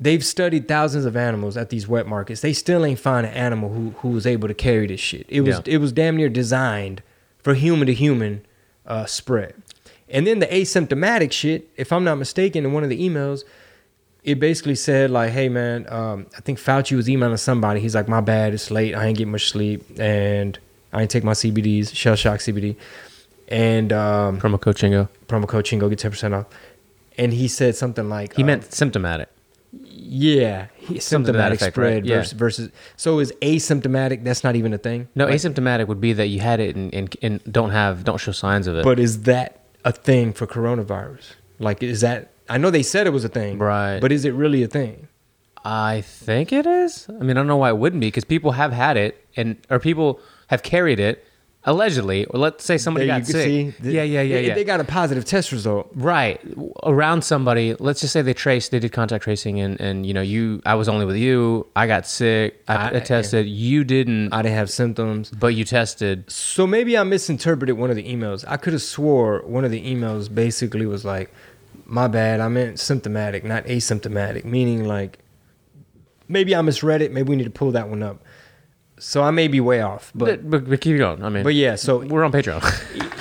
they've 0.01 0.24
studied 0.24 0.67
thousands 0.67 1.05
of 1.05 1.17
animals 1.17 1.57
at 1.57 1.69
these 1.69 1.88
wet 1.88 2.07
markets. 2.07 2.41
They 2.41 2.53
still 2.53 2.86
ain't 2.86 3.00
find 3.00 3.27
an 3.27 3.33
animal 3.33 3.69
who 3.74 3.89
who 3.98 4.09
was 4.09 4.25
able 4.25 4.48
to 4.48 4.53
carry 4.53 4.88
this 4.88 5.00
shit. 5.00 5.25
It 5.29 5.41
was 5.41 5.57
Yeah. 5.57 5.74
it 5.74 5.77
was 5.79 5.91
damn 5.91 6.15
near 6.15 6.29
designed 6.29 7.01
for 7.38 7.53
human 7.53 7.88
to 7.88 7.93
human 7.93 8.41
uh, 8.86 9.05
spread. 9.05 9.53
And 10.09 10.25
then 10.25 10.39
the 10.39 10.48
asymptomatic 10.48 11.31
shit, 11.31 11.69
if 11.77 11.91
I'm 11.91 12.03
not 12.03 12.15
mistaken, 12.17 12.65
in 12.65 12.74
one 12.74 12.83
of 12.83 12.89
the 12.89 13.00
emails, 13.00 13.43
it 14.24 14.40
basically 14.40 14.76
said 14.76 15.12
like, 15.12 15.32
"Hey 15.32 15.50
man, 15.50 15.86
um, 15.92 16.28
I 16.38 16.42
think 16.42 16.60
Fauci 16.60 16.96
was 16.96 17.10
emailing 17.10 17.38
somebody. 17.38 17.80
He's 17.80 17.96
like, 17.96 18.08
my 18.08 18.22
bad, 18.22 18.54
it's 18.54 18.70
late. 18.72 18.94
I 18.96 19.06
ain't 19.06 19.18
get 19.18 19.28
much 19.28 19.50
sleep, 19.50 19.84
and 20.00 20.58
I 20.92 21.02
ain't 21.02 21.12
take 21.12 21.24
my 21.24 21.34
CBDs, 21.34 21.96
shell 21.96 22.16
shock 22.16 22.40
CBD, 22.40 22.76
and 23.48 23.94
um, 23.94 24.40
Promo 24.40 24.60
code 24.60 24.76
Chingo. 24.76 25.08
promo 25.28 25.48
code 25.48 25.66
Chingo 25.66 25.90
get 25.90 26.00
ten 26.00 26.12
percent 26.12 26.34
off." 26.34 26.46
And 27.18 27.34
he 27.34 27.50
said 27.50 27.76
something 27.76 28.08
like, 28.08 28.34
He 28.36 28.44
um, 28.44 28.48
meant 28.48 28.74
symptomatic. 28.74 29.28
yeah, 29.74 30.68
he, 30.78 31.00
Something 31.00 31.34
to 31.34 31.38
that 31.38 31.52
symptomatic 31.52 31.62
effect, 31.62 31.74
spread 31.74 31.94
right? 31.96 32.06
Yeah. 32.06 32.16
versus, 32.18 32.32
versus. 32.34 32.72
So 32.96 33.20
is 33.20 33.34
asymptomatic? 33.42 34.24
That's 34.24 34.44
not 34.44 34.56
even 34.56 34.74
a 34.74 34.78
thing. 34.78 35.10
No, 35.16 35.26
Like, 35.26 35.36
asymptomatic 35.36 35.88
would 35.88 36.00
be 36.00 36.14
that 36.14 36.28
you 36.28 36.40
had 36.40 36.62
it 36.62 36.78
and, 36.78 36.94
and, 36.94 37.16
and 37.22 37.44
don't 37.52 37.72
have 37.72 38.06
don't 38.06 38.20
show 38.20 38.32
signs 38.32 38.68
of 38.68 38.78
it. 38.78 38.84
But 38.86 39.00
is 39.00 39.24
that 39.24 39.60
a 39.84 39.92
thing 39.92 40.32
for 40.34 40.48
coronavirus? 40.48 41.34
Like, 41.60 41.84
is 41.84 42.02
that? 42.02 42.32
I 42.50 42.58
know 42.58 42.72
they 42.72 42.84
said 42.84 43.08
it 43.08 43.12
was 43.12 43.24
a 43.25 43.29
thing, 43.29 43.60
Right. 43.60 44.00
But 44.00 44.12
is 44.12 44.25
it 44.25 44.34
really 44.34 44.63
a 44.63 44.68
thing? 44.68 45.08
I 45.63 46.01
think 46.01 46.51
it 46.53 46.65
is. 46.65 47.08
I 47.10 47.13
mean, 47.24 47.32
I 47.32 47.34
don't 47.41 47.48
know 47.48 47.58
why 47.58 47.70
it 47.70 47.77
wouldn't 47.77 48.00
be 48.00 48.08
because 48.08 48.24
people 48.24 48.53
have 48.53 48.72
had 48.72 48.96
it 48.98 49.24
and 49.36 49.58
or 49.70 49.77
people 49.79 50.20
have 50.48 50.63
carried 50.63 51.00
it 51.00 51.25
allegedly. 51.65 52.24
Or 52.25 52.39
let's 52.39 52.63
say 52.63 52.77
somebody 52.77 53.06
There 53.08 53.20
got 53.20 53.27
you 53.27 53.34
sick. 53.34 53.46
see, 53.46 53.91
yeah, 53.91 54.03
yeah, 54.03 54.22
yeah, 54.22 54.36
they, 54.36 54.48
yeah. 54.48 54.56
They 54.56 54.63
got 54.63 54.79
a 54.79 54.86
positive 54.86 55.25
test 55.25 55.51
result. 55.51 55.89
right 55.94 56.39
around 56.84 57.24
somebody. 57.24 57.75
Let's 57.77 58.00
just 58.00 58.13
say 58.13 58.22
they 58.22 58.34
traced, 58.34 58.72
they 58.72 58.79
did 58.79 58.94
contact 58.94 59.25
tracing, 59.25 59.60
and 59.60 59.79
and 59.82 60.06
you 60.06 60.13
know, 60.13 60.22
you, 60.22 60.62
I 60.65 60.75
was 60.75 60.88
only 60.88 61.06
with 61.06 61.18
you. 61.18 61.68
I 61.75 61.88
got 61.88 62.08
sick. 62.08 62.63
I, 62.70 62.75
I- 62.75 62.96
I 62.96 63.00
tested. 63.01 63.46
You 63.48 63.84
didn't, 63.84 64.34
I 64.34 64.41
didn't 64.41 64.56
have 64.56 64.70
symptoms. 64.70 65.29
but 65.32 65.48
you 65.56 65.65
tested. 65.65 66.32
So 66.32 66.65
maybe 66.65 66.98
I 66.98 67.03
misinterpreted 67.03 67.77
one 67.77 67.89
of 67.89 67.98
the 67.98 68.03
emails. 68.03 68.46
I 68.48 68.56
could 68.58 68.72
have 68.74 68.82
swore 68.82 69.41
one 69.46 69.65
of 69.65 69.72
the 69.72 69.82
emails 69.82 70.34
basically 70.34 70.86
was 70.86 71.03
like, 71.03 71.32
"My 71.89 72.08
bad, 72.08 72.39
I 72.39 72.48
meant 72.48 72.79
symptomatic, 72.79 73.43
not 73.43 73.65
asymptomatic," 73.65 74.46
meaning 74.46 74.86
like 74.86 75.19
maybe 76.27 76.55
I 76.55 76.62
misread 76.62 77.01
it. 77.01 77.12
Maybe 77.12 77.29
we 77.29 77.36
need 77.36 77.43
to 77.43 77.50
pull 77.50 77.72
that 77.72 77.89
one 77.89 78.03
up. 78.03 78.24
So 79.00 79.24
I 79.24 79.31
may 79.31 79.48
be 79.48 79.60
way 79.60 79.81
off, 79.81 80.12
but 80.13 80.50
But, 80.50 80.69
but, 80.69 80.81
keep 80.81 80.98
going. 80.98 81.24
I 81.24 81.29
mean, 81.29 81.43
but 81.43 81.55
yeah. 81.55 81.75
So 81.75 82.00
we're 82.00 82.24
on 82.24 82.31
Patreon. 82.31 82.62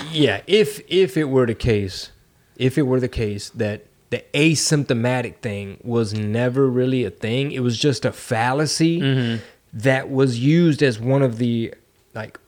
yeah, 0.13 0.43
if 0.47 0.81
if 0.89 1.17
it 1.17 1.25
were 1.25 1.47
the 1.47 1.55
case, 1.55 2.11
if 2.57 2.77
it 2.77 2.83
were 2.83 3.01
the 3.01 3.09
case 3.09 3.51
that 3.51 3.87
the 4.11 4.25
asymptomatic 4.35 5.37
thing 5.39 5.79
was 5.83 6.15
never 6.15 6.69
really 6.69 7.05
a 7.05 7.11
thing, 7.11 7.53
it 7.53 7.61
was 7.61 7.79
just 7.79 8.05
a 8.05 8.13
fallacy 8.13 9.01
mm-hmm. 9.01 9.43
that 9.73 10.11
was 10.11 10.39
used 10.39 10.83
as 10.83 10.99
one 10.99 11.23
of 11.23 11.39
the 11.39 11.75
like 12.15 12.41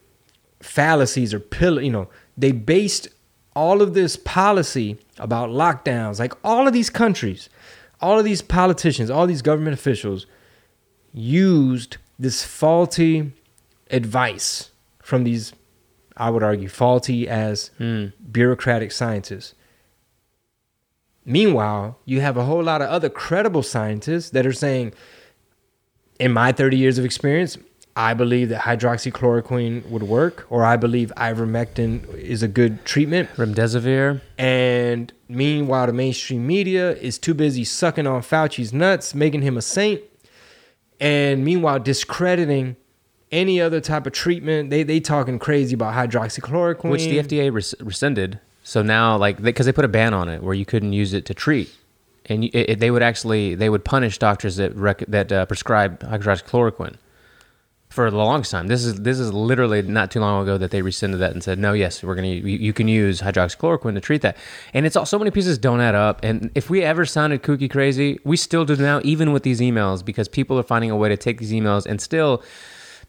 fallacies 0.61 1.33
or 1.33 1.39
pill. 1.39 1.81
You 1.81 1.93
know, 1.93 2.09
they 2.37 2.51
based 2.51 3.09
all 3.55 3.83
of 3.83 3.95
this 3.95 4.17
policy 4.17 4.99
about 5.19 5.51
lockdowns, 5.51 6.19
like 6.19 6.35
all 6.45 6.67
of 6.67 6.73
these 6.73 6.91
countries, 6.91 7.49
all 8.01 8.19
of 8.19 8.25
these 8.25 8.43
politicians, 8.43 9.11
all 9.11 9.27
these 9.27 9.43
government 9.43 9.75
officials 9.75 10.27
used 11.13 11.97
this 12.19 12.45
faulty 12.45 13.33
advice 13.91 14.71
from 15.03 15.25
these 15.25 15.53
I 16.17 16.29
would 16.29 16.43
argue, 16.43 16.69
faulty 16.69 17.27
as 17.27 17.69
hmm. 17.79 18.09
bureaucratic 18.31 18.93
scientists. 18.93 19.55
Meanwhile, 21.25 21.99
you 22.05 22.21
have 22.21 22.37
a 22.37 22.45
whole 22.45 22.63
lot 22.63 22.83
of 22.83 22.91
other 22.91 23.09
credible 23.09 23.63
scientists 23.63 24.31
that 24.31 24.47
are 24.47 24.53
saying, 24.53 24.93
in 26.19 26.33
my 26.33 26.53
30 26.53 26.77
years 26.77 26.99
of 26.99 27.07
experience, 27.07 27.57
I 27.97 28.15
believe 28.15 28.49
that 28.51 28.63
hydroxychloroquine 28.63 29.89
would 29.91 30.05
work, 30.05 30.47
or 30.49 30.65
I 30.65 30.77
believe 30.77 31.13
ivermectin 31.17 32.13
is 32.15 32.43
a 32.43 32.49
good 32.49 32.85
treatment. 32.85 33.29
Remdesivir. 33.37 34.21
And 34.39 35.13
meanwhile, 35.29 35.87
the 35.87 35.93
mainstream 35.93 36.47
media 36.47 36.93
is 36.97 37.19
too 37.19 37.35
busy 37.35 37.65
sucking 37.65 38.07
on 38.07 38.23
Fauci's 38.23 38.73
nuts, 38.73 39.15
making 39.15 39.43
him 39.43 39.57
a 39.57 39.63
saint. 39.63 40.03
And 41.01 41.45
meanwhile, 41.45 41.79
discrediting 41.81 42.77
any 43.33 43.61
other 43.61 43.81
type 43.81 44.07
of 44.07 44.13
treatment. 44.13 44.71
They 44.71 44.83
they 44.83 45.01
talking 45.01 45.39
crazy 45.39 45.75
about 45.75 45.95
hydroxychloroquine, 45.95 46.91
which 46.91 47.05
the 47.05 47.19
FDA 47.19 47.53
res- 47.53 47.75
rescinded. 47.81 48.41
So 48.63 48.83
now, 48.83 49.17
like, 49.17 49.41
because 49.41 49.67
they, 49.67 49.73
put 49.73 49.85
a 49.85 49.89
ban 49.89 50.15
on 50.15 50.29
it 50.29 50.43
where 50.43 50.55
you 50.55 50.67
couldn't 50.67 50.93
use 50.93 51.13
it 51.15 51.25
to 51.27 51.35
treat, 51.35 51.75
and 52.27 52.45
you, 52.45 52.51
it, 52.53 52.71
it- 52.71 52.81
they 52.81 52.91
would 52.91 53.03
actually 53.03 53.55
they 53.55 53.69
would 53.71 53.85
punish 53.85 54.19
doctors 54.19 54.57
that 54.57 54.75
rec- 54.77 55.07
that 55.09 55.33
uh, 55.33 55.47
prescribe 55.47 56.01
hydroxychloroquine 56.01 56.97
for 57.91 58.09
the 58.09 58.17
longest 58.17 58.53
time. 58.53 58.69
This 58.69 58.85
is 58.85 59.01
this 59.01 59.19
is 59.19 59.33
literally 59.33 59.83
not 59.83 60.13
too 60.13 60.21
long 60.21 60.43
ago 60.45 60.57
that 60.57 60.71
they 60.71 60.81
rescinded 60.81 61.21
that 61.21 61.33
and 61.33 61.43
said, 61.43 61.59
no, 61.59 61.73
yes, 61.73 62.03
we're 62.03 62.15
gonna 62.15 62.29
you, 62.29 62.57
you 62.57 62.73
can 62.73 62.87
use 62.87 63.21
hydroxychloroquine 63.21 63.95
to 63.95 64.01
treat 64.01 64.23
that. 64.23 64.37
And 64.73 64.87
it's 64.87 64.95
all 64.95 65.05
so 65.05 65.19
many 65.19 65.33
pieces 65.33 65.59
don't 65.59 65.81
add 65.81 65.97
up. 65.97 66.21
And 66.23 66.53
if 66.55 66.71
we 66.71 66.83
ever 66.83 67.05
sounded 67.05 67.43
kooky 67.43 67.69
crazy, 67.69 68.21
we 68.25 68.37
still 68.37 68.65
do 68.65 68.77
now, 68.77 69.01
even 69.03 69.33
with 69.33 69.43
these 69.43 69.61
emails, 69.61 70.05
because 70.05 70.29
people 70.29 70.57
are 70.59 70.63
finding 70.63 70.93
a 70.93 70.97
way 70.97 71.09
to 71.09 71.17
take 71.17 71.39
these 71.39 71.53
emails 71.53 71.85
and 71.85 72.01
still 72.01 72.45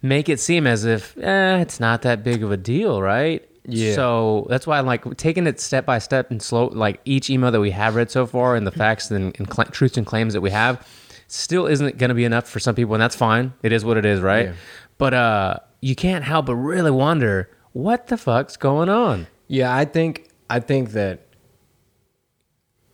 make 0.01 0.27
it 0.29 0.39
seem 0.39 0.65
as 0.65 0.83
if 0.83 1.15
eh, 1.19 1.59
it's 1.59 1.79
not 1.79 2.01
that 2.01 2.23
big 2.23 2.41
of 2.41 2.51
a 2.51 2.57
deal, 2.57 3.03
right? 3.03 3.47
Yeah. 3.65 3.93
So 3.93 4.47
that's 4.49 4.65
why 4.65 4.79
I'm 4.79 4.87
like 4.87 5.15
taking 5.17 5.45
it 5.45 5.59
step 5.59 5.85
by 5.85 5.99
step 5.99 6.31
and 6.31 6.41
slow. 6.41 6.67
Like 6.67 7.01
each 7.05 7.29
email 7.29 7.51
that 7.51 7.59
we 7.59 7.69
have 7.69 7.93
read 7.95 8.09
so 8.09 8.25
far 8.25 8.55
and 8.55 8.65
the 8.65 8.71
facts 8.71 9.11
and, 9.11 9.35
and 9.37 9.53
cl- 9.53 9.67
truths 9.67 9.97
and 9.97 10.07
claims 10.07 10.33
that 10.33 10.41
we 10.41 10.49
have 10.49 10.83
still 11.31 11.65
isn't 11.67 11.97
going 11.97 12.09
to 12.09 12.15
be 12.15 12.25
enough 12.25 12.47
for 12.49 12.59
some 12.59 12.75
people, 12.75 12.93
and 12.93 13.01
that's 13.01 13.15
fine. 13.15 13.53
It 13.63 13.71
is 13.71 13.85
what 13.85 13.97
it 13.97 14.05
is, 14.05 14.19
right? 14.19 14.47
Yeah. 14.47 14.53
But 14.97 15.13
uh, 15.13 15.55
you 15.81 15.95
can't 15.95 16.23
help 16.23 16.45
but 16.47 16.55
really 16.55 16.91
wonder 16.91 17.49
what 17.73 18.07
the 18.07 18.17
fuck's 18.17 18.57
going 18.57 18.89
on. 18.89 19.27
Yeah, 19.47 19.75
I 19.75 19.85
think 19.85 20.29
I 20.49 20.59
think 20.59 20.91
that 20.91 21.25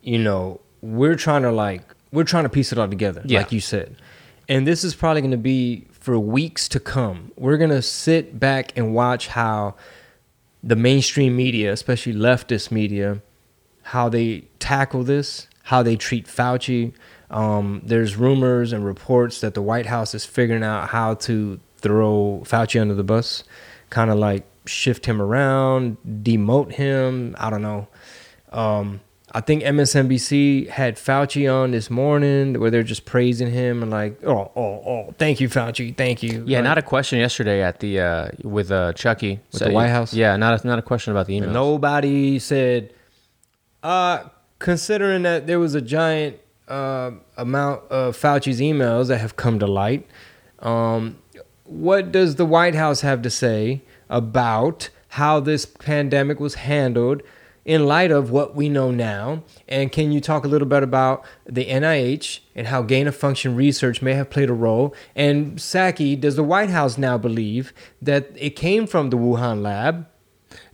you 0.02 0.18
know 0.18 0.60
we're 0.80 1.16
trying 1.16 1.42
to 1.42 1.52
like 1.52 1.82
we're 2.12 2.24
trying 2.24 2.44
to 2.44 2.48
piece 2.48 2.72
it 2.72 2.78
all 2.78 2.88
together, 2.88 3.22
Yeah. 3.24 3.40
like 3.40 3.52
you 3.52 3.60
said, 3.60 3.96
and 4.48 4.66
this 4.66 4.84
is 4.84 4.94
probably 4.94 5.20
going 5.20 5.32
to 5.32 5.36
be 5.36 5.86
for 5.90 6.18
weeks 6.18 6.68
to 6.70 6.80
come. 6.80 7.32
We're 7.36 7.58
gonna 7.58 7.82
sit 7.82 8.38
back 8.40 8.76
and 8.76 8.94
watch 8.94 9.28
how 9.28 9.74
the 10.62 10.76
mainstream 10.76 11.36
media, 11.36 11.72
especially 11.72 12.14
leftist 12.14 12.70
media, 12.70 13.20
how 13.82 14.08
they 14.08 14.44
tackle 14.58 15.02
this, 15.04 15.48
how 15.64 15.82
they 15.82 15.96
treat 15.96 16.26
Fauci. 16.26 16.92
Um, 17.30 17.82
there's 17.84 18.16
rumors 18.16 18.72
and 18.72 18.84
reports 18.84 19.40
that 19.42 19.54
the 19.54 19.62
White 19.62 19.86
House 19.86 20.14
is 20.14 20.24
figuring 20.24 20.62
out 20.62 20.88
how 20.88 21.14
to 21.14 21.60
throw 21.78 22.42
Fauci 22.44 22.80
under 22.80 22.94
the 22.94 23.04
bus, 23.04 23.44
kind 23.90 24.10
of 24.10 24.18
like 24.18 24.44
shift 24.66 25.06
him 25.06 25.20
around, 25.20 25.96
demote 26.06 26.72
him. 26.72 27.34
I 27.38 27.50
don't 27.50 27.62
know. 27.62 27.88
Um, 28.50 29.00
I 29.30 29.42
think 29.42 29.62
MSNBC 29.62 30.68
had 30.68 30.96
Fauci 30.96 31.52
on 31.52 31.70
this 31.72 31.90
morning 31.90 32.58
where 32.58 32.70
they're 32.70 32.82
just 32.82 33.04
praising 33.04 33.50
him 33.50 33.82
and 33.82 33.90
like, 33.90 34.24
oh, 34.24 34.50
oh, 34.56 34.62
oh, 34.86 35.14
thank 35.18 35.38
you, 35.38 35.50
Fauci, 35.50 35.94
thank 35.94 36.22
you. 36.22 36.44
Yeah, 36.46 36.58
Like, 36.58 36.64
not 36.64 36.78
a 36.78 36.82
question 36.82 37.18
yesterday 37.18 37.62
at 37.62 37.80
the 37.80 38.00
uh, 38.00 38.28
with 38.42 38.70
uh, 38.70 38.94
Chucky 38.94 39.40
With 39.52 39.62
the 39.64 39.70
White 39.70 39.88
House? 39.88 40.14
Yeah, 40.14 40.36
not 40.36 40.64
a, 40.64 40.66
not 40.66 40.78
a 40.78 40.82
question 40.82 41.10
about 41.10 41.26
the 41.26 41.38
emails. 41.38 41.52
Nobody 41.52 42.38
said, 42.38 42.94
uh, 43.82 44.24
considering 44.58 45.22
that 45.24 45.46
there 45.46 45.58
was 45.58 45.74
a 45.74 45.82
giant 45.82 46.38
uh, 46.68 47.12
amount 47.36 47.82
of 47.90 48.16
Fauci's 48.16 48.60
emails 48.60 49.08
that 49.08 49.18
have 49.18 49.36
come 49.36 49.58
to 49.58 49.66
light, 49.66 50.06
um, 50.60 51.18
what 51.64 52.12
does 52.12 52.36
the 52.36 52.46
White 52.46 52.74
House 52.74 53.02
have 53.02 53.22
to 53.22 53.30
say 53.30 53.82
about 54.08 54.90
how 55.08 55.40
this 55.40 55.66
pandemic 55.66 56.40
was 56.40 56.54
handled 56.54 57.22
in 57.64 57.84
light 57.84 58.10
of 58.10 58.30
what 58.30 58.56
we 58.56 58.68
know 58.68 58.90
now? 58.90 59.42
And 59.68 59.92
can 59.92 60.10
you 60.10 60.20
talk 60.20 60.44
a 60.44 60.48
little 60.48 60.66
bit 60.66 60.82
about 60.82 61.24
the 61.44 61.66
NIH 61.66 62.40
and 62.54 62.66
how 62.68 62.82
gain 62.82 63.06
of 63.06 63.14
function 63.14 63.54
research 63.54 64.00
may 64.00 64.14
have 64.14 64.30
played 64.30 64.48
a 64.48 64.54
role? 64.54 64.94
And 65.14 65.58
Psaki, 65.58 66.18
does 66.18 66.36
the 66.36 66.42
White 66.42 66.70
House 66.70 66.96
now 66.96 67.18
believe 67.18 67.72
that 68.00 68.30
it 68.34 68.50
came 68.50 68.86
from 68.86 69.10
the 69.10 69.18
Wuhan 69.18 69.62
lab? 69.62 70.06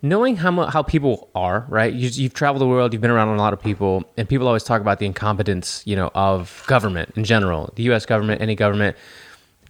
Knowing 0.05 0.37
how 0.37 0.67
how 0.67 0.83
people 0.83 1.31
are 1.35 1.64
right? 1.69 1.93
You, 1.93 2.09
you've 2.11 2.35
traveled 2.35 2.61
the 2.61 2.69
world 2.69 2.93
you've 2.93 3.03
been 3.03 3.11
around 3.11 3.29
a 3.29 3.37
lot 3.37 3.53
of 3.53 3.61
people 3.61 4.05
and 4.17 4.29
people 4.29 4.47
always 4.47 4.62
talk 4.62 4.81
about 4.81 4.99
the 4.99 5.07
incompetence 5.07 5.83
you 5.87 5.97
know 5.97 6.11
of 6.14 6.62
government 6.67 7.11
in 7.17 7.25
general 7.25 7.73
the 7.75 7.85
us 7.85 8.07
government 8.07 8.40
any 8.40 8.55
government. 8.55 8.97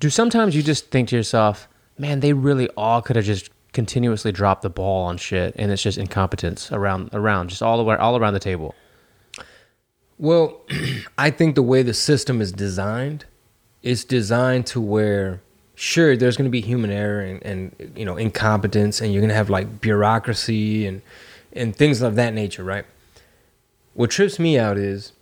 Do 0.00 0.10
sometimes 0.10 0.56
you 0.56 0.62
just 0.62 0.90
think 0.90 1.08
to 1.10 1.16
yourself 1.16 1.68
man 1.98 2.20
they 2.20 2.32
really 2.32 2.68
all 2.76 3.00
could 3.00 3.16
have 3.16 3.24
just 3.24 3.50
continuously 3.72 4.32
dropped 4.32 4.62
the 4.62 4.70
ball 4.70 5.04
on 5.06 5.16
shit 5.16 5.54
and 5.56 5.70
it's 5.70 5.82
just 5.82 5.98
incompetence 5.98 6.70
around 6.72 7.10
around 7.12 7.48
just 7.48 7.62
all 7.62 7.76
the 7.76 7.84
way 7.84 7.96
all 7.96 8.16
around 8.16 8.34
the 8.34 8.40
table 8.40 8.74
Well, 10.18 10.62
I 11.18 11.30
think 11.30 11.54
the 11.54 11.62
way 11.62 11.82
the 11.82 11.94
system 11.94 12.40
is 12.40 12.52
designed, 12.52 13.24
it's 13.82 14.04
designed 14.04 14.66
to 14.68 14.80
where 14.80 15.42
sure 15.74 16.16
there's 16.16 16.36
going 16.36 16.46
to 16.46 16.50
be 16.50 16.60
human 16.60 16.90
error 16.90 17.20
and, 17.20 17.42
and 17.42 17.92
you 17.96 18.04
know 18.04 18.16
incompetence 18.16 19.00
and 19.00 19.12
you're 19.12 19.20
going 19.20 19.28
to 19.28 19.34
have 19.34 19.50
like 19.50 19.80
bureaucracy 19.80 20.86
and 20.86 21.02
and 21.52 21.74
things 21.74 22.02
of 22.02 22.16
that 22.16 22.34
nature, 22.34 22.64
right? 22.64 22.84
What 23.94 24.10
trips 24.10 24.38
me 24.38 24.58
out 24.58 24.76
is 24.76 25.12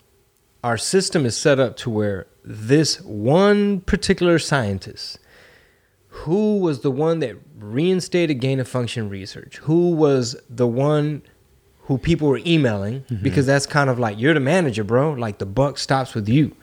our 0.64 0.78
system 0.78 1.26
is 1.26 1.36
set 1.36 1.60
up 1.60 1.76
to 1.78 1.90
where 1.90 2.26
this 2.44 3.00
one 3.02 3.80
particular 3.80 4.38
scientist 4.38 5.18
who 6.08 6.58
was 6.58 6.80
the 6.80 6.90
one 6.90 7.20
that 7.20 7.36
reinstated 7.58 8.40
gain 8.40 8.60
of 8.60 8.68
function 8.68 9.08
research 9.08 9.58
who 9.58 9.90
was 9.90 10.36
the 10.50 10.66
one 10.66 11.22
who 11.82 11.96
people 11.96 12.28
were 12.28 12.40
emailing 12.44 13.00
mm-hmm. 13.02 13.22
because 13.22 13.46
that's 13.46 13.66
kind 13.66 13.88
of 13.88 13.98
like 13.98 14.18
you're 14.18 14.34
the 14.34 14.40
manager 14.40 14.84
bro. 14.84 15.12
Like 15.12 15.38
the 15.38 15.46
buck 15.46 15.78
stops 15.78 16.14
with 16.14 16.28
you 16.28 16.56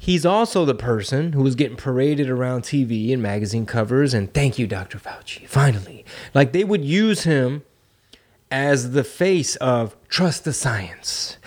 he's 0.00 0.26
also 0.26 0.64
the 0.64 0.74
person 0.74 1.34
who 1.34 1.42
was 1.42 1.54
getting 1.54 1.76
paraded 1.76 2.28
around 2.28 2.62
tv 2.62 3.12
and 3.12 3.22
magazine 3.22 3.66
covers 3.66 4.12
and 4.12 4.34
thank 4.34 4.58
you 4.58 4.66
dr 4.66 4.98
fauci 4.98 5.46
finally 5.46 6.04
like 6.34 6.52
they 6.52 6.64
would 6.64 6.84
use 6.84 7.22
him 7.22 7.62
as 8.50 8.92
the 8.92 9.04
face 9.04 9.56
of 9.56 9.96
trust 10.08 10.44
the 10.44 10.52
science. 10.52 11.38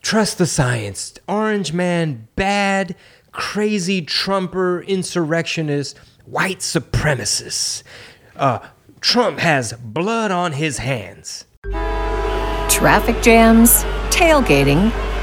Trust 0.00 0.38
the 0.38 0.46
science. 0.46 1.14
Orange 1.28 1.72
man, 1.72 2.28
bad, 2.36 2.94
crazy 3.32 4.02
Trumper, 4.02 4.82
insurrectionist, 4.82 5.98
white 6.24 6.58
supremacist. 6.58 7.82
Uh, 8.36 8.60
Trump 9.00 9.38
has 9.38 9.72
blood 9.72 10.30
on 10.30 10.52
his 10.52 10.78
hands. 10.78 11.44
Traffic 12.68 13.20
jams, 13.22 13.82
tailgating, 14.10 14.90